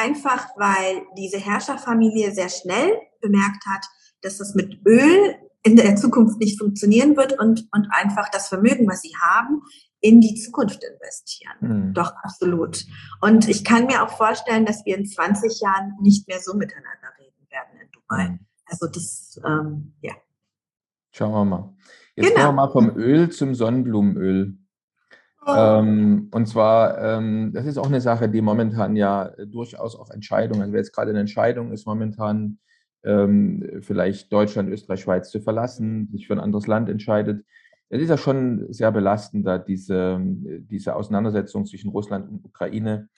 [0.00, 3.84] einfach weil diese Herrscherfamilie sehr schnell bemerkt hat,
[4.22, 8.88] dass das mit Öl in der Zukunft nicht funktionieren wird und, und einfach das Vermögen,
[8.88, 9.62] was sie haben,
[10.00, 11.56] in die Zukunft investieren.
[11.60, 11.94] Mhm.
[11.94, 12.84] Doch, absolut.
[13.20, 17.08] Und ich kann mir auch vorstellen, dass wir in 20 Jahren nicht mehr so miteinander
[17.18, 18.28] reden werden in Dubai.
[18.30, 18.46] Mhm.
[18.64, 20.14] Also das, ähm, ja.
[21.10, 21.74] Schauen wir mal.
[22.14, 22.46] Jetzt genau.
[22.46, 24.56] kommen wir mal vom Öl zum Sonnenblumenöl.
[25.46, 30.62] Ähm, und zwar, ähm, das ist auch eine Sache, die momentan ja durchaus auch Entscheidungen,
[30.62, 32.58] also wer jetzt gerade eine Entscheidung ist, momentan
[33.04, 37.44] ähm, vielleicht Deutschland, Österreich, Schweiz zu verlassen, sich für ein anderes Land entscheidet.
[37.88, 43.08] Es ist ja schon sehr belastend, da diese, diese Auseinandersetzung zwischen Russland und Ukraine,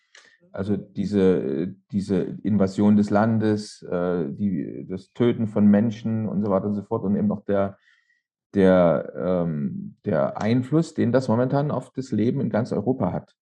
[0.52, 6.66] also diese, diese Invasion des Landes, äh, die, das Töten von Menschen und so weiter
[6.66, 7.78] und so fort und eben auch der,
[8.54, 13.34] der, ähm, der Einfluss, den das momentan auf das Leben in ganz Europa hat.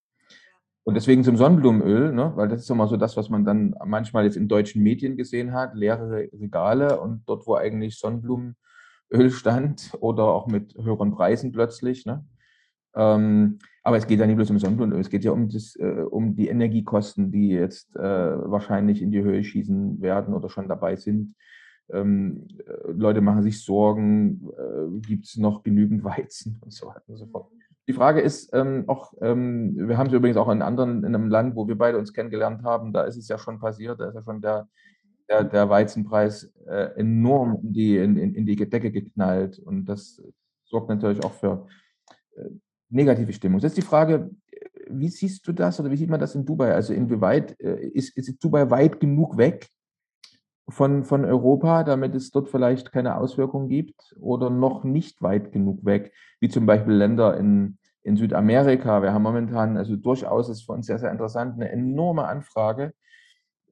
[0.83, 4.25] Und deswegen zum Sonnenblumenöl, ne, weil das ist immer so das, was man dann manchmal
[4.25, 8.55] jetzt in deutschen Medien gesehen hat, leere Regale und dort, wo eigentlich Sonnenblumenöl
[9.31, 12.07] stand oder auch mit höheren Preisen plötzlich.
[12.07, 12.25] Ne.
[12.95, 16.03] Ähm, aber es geht ja nicht bloß um Sonnenblumenöl, es geht ja um, das, äh,
[16.03, 20.97] um die Energiekosten, die jetzt äh, wahrscheinlich in die Höhe schießen werden oder schon dabei
[20.97, 21.35] sind.
[21.93, 27.03] Ähm, äh, Leute machen sich Sorgen, äh, gibt es noch genügend Weizen und so weiter
[27.07, 27.51] und so fort.
[27.89, 31.29] Die Frage ist ähm, auch, ähm, wir haben es übrigens auch in anderen, in einem
[31.29, 34.15] Land, wo wir beide uns kennengelernt haben, da ist es ja schon passiert, da ist
[34.15, 34.69] ja schon der,
[35.29, 40.23] der, der Weizenpreis äh, enorm in die, in, in die Decke geknallt und das
[40.65, 41.67] sorgt natürlich auch für
[42.37, 42.51] äh,
[42.91, 43.61] negative Stimmung.
[43.61, 44.31] Jetzt die Frage,
[44.89, 46.73] wie siehst du das oder wie sieht man das in Dubai?
[46.73, 49.69] Also inwieweit äh, ist, ist Dubai weit genug weg
[50.71, 55.85] von, von Europa, damit es dort vielleicht keine Auswirkungen gibt oder noch nicht weit genug
[55.85, 59.03] weg, wie zum Beispiel Länder in, in Südamerika.
[59.03, 62.93] Wir haben momentan, also durchaus ist für uns sehr, sehr interessant, eine enorme Anfrage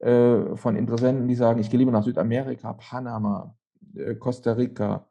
[0.01, 3.55] äh, von Interessenten, die sagen, ich gehe lieber nach Südamerika, Panama,
[3.95, 5.07] äh, Costa Rica,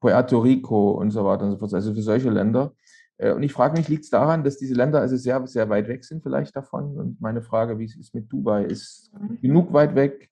[0.00, 2.72] Puerto Rico und so weiter und so fort, also für solche Länder.
[3.18, 5.88] Äh, und ich frage mich, liegt es daran, dass diese Länder also sehr, sehr weit
[5.88, 6.96] weg sind vielleicht davon?
[6.96, 10.30] Und meine Frage, wie es ist mit Dubai, ist genug weit weg,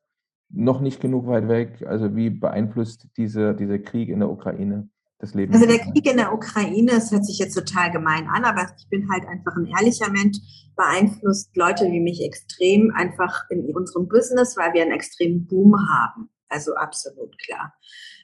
[0.53, 1.84] noch nicht genug weit weg?
[1.86, 4.88] Also wie beeinflusst diese, dieser Krieg in der Ukraine
[5.18, 5.53] das Leben?
[5.53, 8.88] Also der Krieg in der Ukraine, das hört sich jetzt total gemein an, aber ich
[8.88, 10.38] bin halt einfach ein ehrlicher Mensch,
[10.76, 16.28] beeinflusst Leute wie mich extrem einfach in unserem Business, weil wir einen extremen Boom haben.
[16.48, 17.74] Also absolut klar.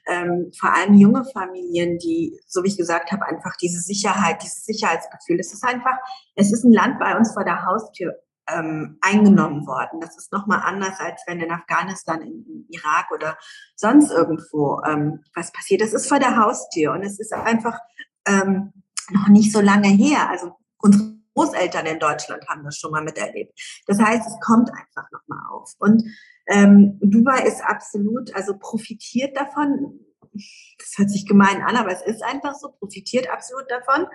[0.07, 4.65] Ähm, vor allem junge Familien, die, so wie ich gesagt habe, einfach diese Sicherheit, dieses
[4.65, 5.39] Sicherheitsgefühl.
[5.39, 5.97] Es ist einfach,
[6.35, 8.13] es ist ein Land bei uns vor der Haustür
[8.53, 9.99] ähm, eingenommen worden.
[9.99, 13.37] Das ist nochmal anders, als wenn in Afghanistan, in, in Irak oder
[13.75, 15.81] sonst irgendwo ähm, was passiert.
[15.81, 17.79] Das ist vor der Haustür und es ist einfach
[18.27, 18.73] ähm,
[19.11, 20.29] noch nicht so lange her.
[20.29, 23.57] Also unsere Großeltern in Deutschland haben das schon mal miterlebt.
[23.87, 25.73] Das heißt, es kommt einfach nochmal auf.
[25.79, 26.03] Und
[26.47, 29.99] ähm, Dubai ist absolut, also profitiert davon.
[30.33, 34.05] Das hört sich gemein an, aber es ist einfach so, profitiert absolut davon,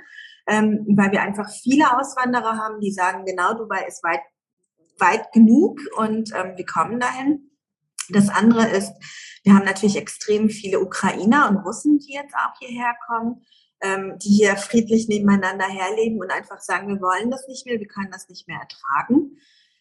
[0.47, 4.23] ähm, weil wir einfach viele Auswanderer haben, die sagen, genau, Dubai ist weit,
[4.99, 7.51] weit genug und ähm, wir kommen dahin.
[8.11, 8.93] Das andere ist,
[9.45, 13.43] wir haben natürlich extrem viele Ukrainer und Russen, die jetzt auch hierher kommen
[13.85, 17.87] ähm, die hier friedlich nebeneinander herleben und einfach sagen, wir wollen das nicht mehr, wir
[17.87, 19.37] können das nicht mehr ertragen.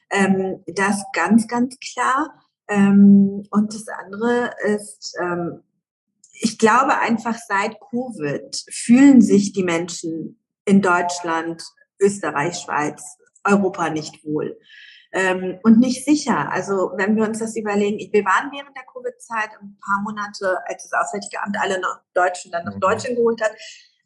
[0.10, 2.34] Ähm, das ganz, ganz klar.
[2.68, 5.64] Ähm, und das andere ist, ähm,
[6.34, 11.64] ich glaube einfach seit Covid fühlen sich die Menschen in Deutschland,
[12.00, 14.58] Österreich, Schweiz, Europa nicht wohl
[15.14, 16.52] ähm, und nicht sicher.
[16.52, 20.90] Also wenn wir uns das überlegen, wir waren während der Covid-Zeit ein paar Monate, als
[20.90, 22.82] das Auswärtige Amt alle nach Deutschland, dann nach mhm.
[22.82, 23.52] Deutschland geholt hat,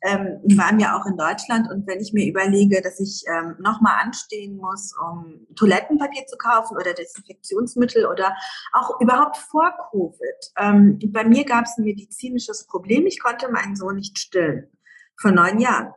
[0.01, 3.99] ähm, waren ja auch in Deutschland und wenn ich mir überlege, dass ich ähm, nochmal
[4.03, 8.36] anstehen muss, um Toilettenpapier zu kaufen oder Desinfektionsmittel oder
[8.74, 10.51] auch überhaupt vor Covid.
[10.60, 13.08] Ähm, bei mir gab es ein medizinisches Problem.
[13.08, 14.70] Ich konnte meinen Sohn nicht stillen.
[15.20, 15.93] Vor neun Jahren.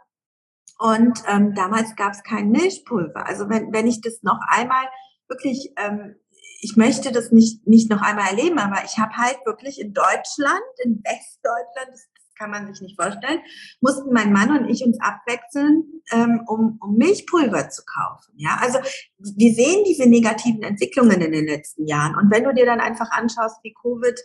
[0.80, 3.26] Und ähm, damals gab es kein Milchpulver.
[3.26, 4.86] Also wenn, wenn ich das noch einmal
[5.28, 6.16] wirklich, ähm,
[6.62, 10.62] ich möchte das nicht, nicht noch einmal erleben, aber ich habe halt wirklich in Deutschland,
[10.82, 12.08] in Westdeutschland, das
[12.38, 13.40] kann man sich nicht vorstellen,
[13.82, 18.32] mussten mein Mann und ich uns abwechseln, ähm, um, um Milchpulver zu kaufen.
[18.36, 18.78] Ja, also
[19.18, 22.16] wir sehen diese negativen Entwicklungen in den letzten Jahren.
[22.16, 24.18] Und wenn du dir dann einfach anschaust, wie Covid,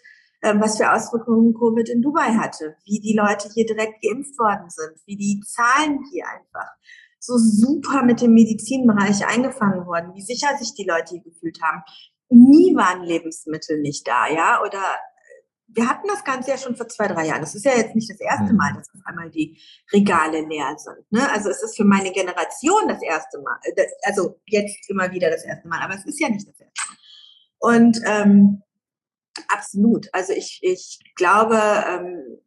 [0.60, 5.02] was für Auswirkungen Covid in Dubai hatte, wie die Leute hier direkt geimpft worden sind,
[5.06, 6.70] wie die Zahlen hier einfach
[7.20, 11.82] so super mit dem Medizinbereich eingefangen wurden, wie sicher sich die Leute hier gefühlt haben.
[12.30, 14.82] Nie waren Lebensmittel nicht da, ja, oder
[15.68, 17.42] wir hatten das Ganze ja schon vor zwei, drei Jahren.
[17.42, 19.60] Das ist ja jetzt nicht das erste Mal, dass auf einmal die
[19.92, 21.12] Regale leer sind.
[21.12, 21.30] Ne?
[21.32, 25.44] Also es ist für meine Generation das erste Mal, äh, also jetzt immer wieder das
[25.44, 26.98] erste Mal, aber es ist ja nicht das erste Mal.
[27.60, 28.62] Und ähm,
[29.50, 30.08] absolut.
[30.14, 32.40] Also ich, ich glaube, ähm,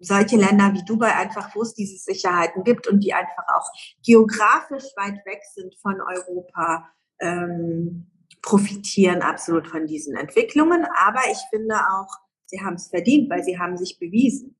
[0.00, 3.68] solche Länder wie Dubai einfach, wo es diese Sicherheiten gibt und die einfach auch
[4.04, 6.88] geografisch weit weg sind von Europa,
[7.20, 8.10] ähm,
[8.42, 10.86] profitieren absolut von diesen Entwicklungen.
[10.96, 12.08] Aber ich finde auch,
[12.46, 14.56] sie haben es verdient, weil sie haben sich bewiesen.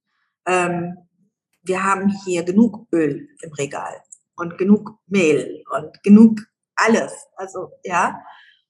[0.47, 0.97] Ähm,
[1.63, 4.03] wir haben hier genug Öl im Regal
[4.37, 6.41] und genug Mehl und genug
[6.77, 7.27] alles.
[7.37, 8.23] Also ja,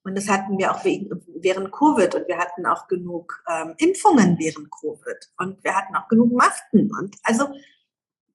[0.05, 4.71] und das hatten wir auch während Covid und wir hatten auch genug ähm, Impfungen während
[4.71, 7.47] Covid und wir hatten auch genug Masken und also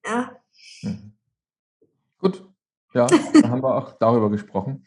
[0.04, 0.36] ja.
[0.82, 1.12] Mhm.
[2.18, 2.44] Gut,
[2.92, 4.84] ja, da haben wir auch darüber gesprochen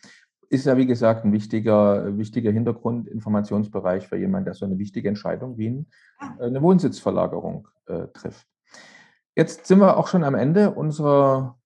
[0.53, 5.09] ist ja, wie gesagt, ein wichtiger, wichtiger Hintergrund, Informationsbereich für jemanden, der so eine wichtige
[5.09, 8.47] Entscheidung wie äh, eine Wohnsitzverlagerung äh, trifft.
[9.35, 11.57] Jetzt sind wir auch schon am Ende unserer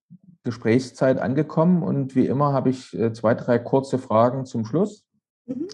[0.44, 5.06] Gesprächszeit angekommen und wie immer habe ich äh, zwei, drei kurze Fragen zum Schluss.
[5.48, 5.68] Mhm.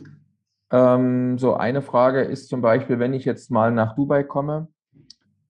[0.72, 4.70] Ähm, so eine Frage ist zum Beispiel, wenn ich jetzt mal nach Dubai komme,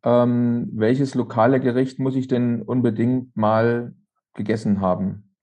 [0.03, 3.93] ähm, welches lokale Gericht muss ich denn unbedingt mal
[4.33, 5.33] gegessen haben?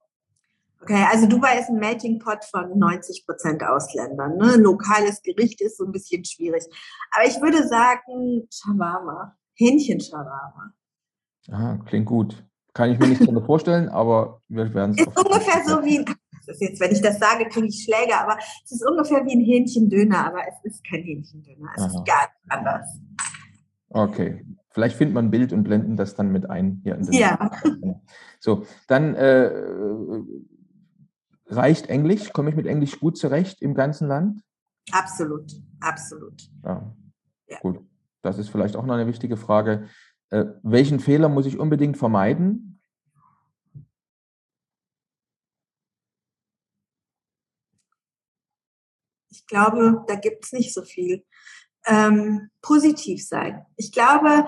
[0.81, 4.37] Okay, also Dubai ist ein Melting Pot von 90 Prozent Ausländern.
[4.37, 4.57] Ne?
[4.57, 6.63] Lokales Gericht ist so ein bisschen schwierig.
[7.11, 10.73] Aber ich würde sagen Shawarma, Hähnchen-Shawarma.
[11.51, 12.43] Ah, klingt gut.
[12.73, 15.05] Kann ich mir nicht so vorstellen, aber wir werden es.
[15.05, 16.05] Ist ungefähr so wie ein,
[16.51, 19.41] das jetzt, wenn ich das sage, kriege ich Schläge, aber es ist ungefähr wie ein
[19.41, 21.69] Hähnchendöner, aber es ist kein Hähnchendöner.
[21.75, 21.87] Es Aha.
[21.87, 22.99] ist ganz anders.
[23.89, 27.51] Okay, vielleicht findet man ein Bild und blenden das dann mit ein hier in Ja.
[28.39, 29.51] So, dann äh,
[31.51, 32.31] Reicht Englisch?
[32.31, 34.41] Komme ich mit Englisch gut zurecht im ganzen Land?
[34.91, 36.49] Absolut, absolut.
[36.63, 36.95] Ja,
[37.47, 37.59] ja.
[37.59, 37.79] gut.
[38.21, 39.87] Das ist vielleicht auch noch eine wichtige Frage.
[40.29, 42.70] Äh, welchen Fehler muss ich unbedingt vermeiden?
[49.51, 51.23] Glaube, da gibt es nicht so viel.
[51.85, 53.65] Ähm, positiv sein.
[53.75, 54.45] Ich glaube,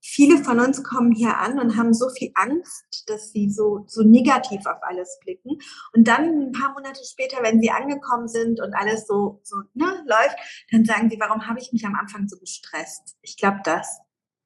[0.00, 4.02] viele von uns kommen hier an und haben so viel Angst, dass sie so, so
[4.02, 5.58] negativ auf alles blicken.
[5.94, 10.04] Und dann ein paar Monate später, wenn sie angekommen sind und alles so, so ne,
[10.06, 10.36] läuft,
[10.70, 13.16] dann sagen sie, warum habe ich mich am Anfang so gestresst?
[13.22, 14.00] Ich glaube das.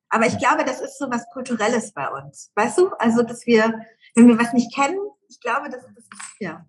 [0.08, 2.52] Aber ich glaube, das ist so was Kulturelles bei uns.
[2.54, 2.90] Weißt du?
[2.98, 3.80] Also, dass wir,
[4.14, 4.98] wenn wir was nicht kennen,
[5.28, 6.08] ich glaube, das, ist,
[6.38, 6.64] ja.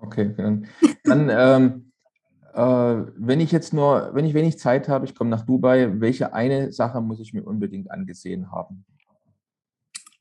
[0.00, 0.66] Okay, dann,
[1.04, 1.93] dann ähm, äh,
[2.56, 6.72] wenn ich jetzt nur, wenn ich wenig Zeit habe, ich komme nach Dubai, welche eine
[6.72, 8.84] Sache muss ich mir unbedingt angesehen haben?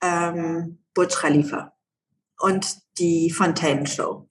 [0.01, 1.73] Ähm, Burj Khalifa
[2.39, 4.27] und die Fontaine Show.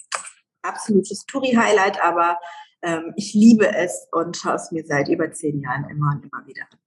[0.62, 2.38] Absolutes Touri-Highlight, aber
[2.82, 6.46] ähm, ich liebe es und schaue es mir seit über zehn Jahren immer und immer
[6.46, 6.78] wieder an.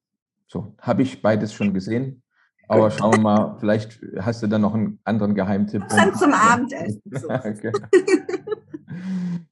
[0.47, 2.21] So, habe ich beides schon gesehen.
[2.67, 5.83] Aber schauen wir mal, vielleicht hast du da noch einen anderen Geheimtipp.
[5.89, 7.01] Dann zum Abendessen.
[7.11, 7.29] So.
[7.29, 7.71] okay.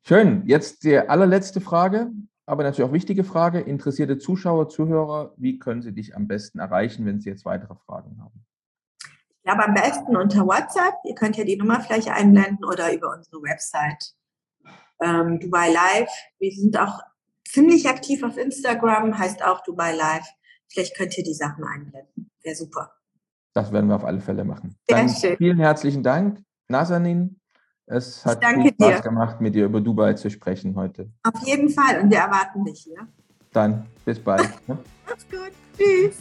[0.04, 0.44] Schön.
[0.46, 2.12] Jetzt die allerletzte Frage,
[2.46, 3.60] aber natürlich auch wichtige Frage.
[3.60, 8.22] Interessierte Zuschauer, Zuhörer, wie können sie dich am besten erreichen, wenn sie jetzt weitere Fragen
[8.22, 8.46] haben?
[9.00, 10.96] Ich glaube am besten unter WhatsApp.
[11.06, 14.14] Ihr könnt ja die Nummer vielleicht einblenden oder über unsere Website
[15.02, 16.10] ähm, Dubai Live.
[16.39, 17.02] Wir sind auch
[17.46, 20.28] ziemlich aktiv auf Instagram, heißt auch Dubai Live.
[20.68, 22.32] Vielleicht könnt ihr die Sachen einblenden.
[22.41, 22.94] Wäre super.
[23.54, 24.76] Das werden wir auf alle Fälle machen.
[24.88, 25.38] Sehr Dann schön.
[25.38, 27.39] Vielen herzlichen Dank, Nazanin.
[27.86, 29.02] Es hat viel Spaß dir.
[29.02, 31.10] gemacht, mit dir über Dubai zu sprechen heute.
[31.24, 33.08] Auf jeden Fall und wir erwarten dich hier.
[33.52, 34.50] Dann bis bald.
[34.68, 34.78] Ne?
[35.08, 35.52] Mach's gut.
[35.78, 36.16] Tschüss.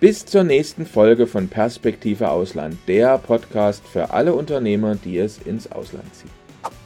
[0.00, 5.70] Bis zur nächsten Folge von Perspektive Ausland, der Podcast für alle Unternehmer, die es ins
[5.70, 6.30] Ausland ziehen.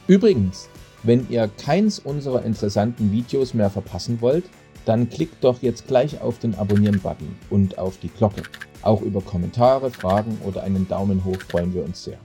[0.07, 0.67] Übrigens,
[1.03, 4.43] wenn ihr keins unserer interessanten Videos mehr verpassen wollt,
[4.83, 8.43] dann klickt doch jetzt gleich auf den Abonnieren-Button und auf die Glocke.
[8.81, 12.19] Auch über Kommentare, Fragen oder einen Daumen hoch freuen wir uns sehr.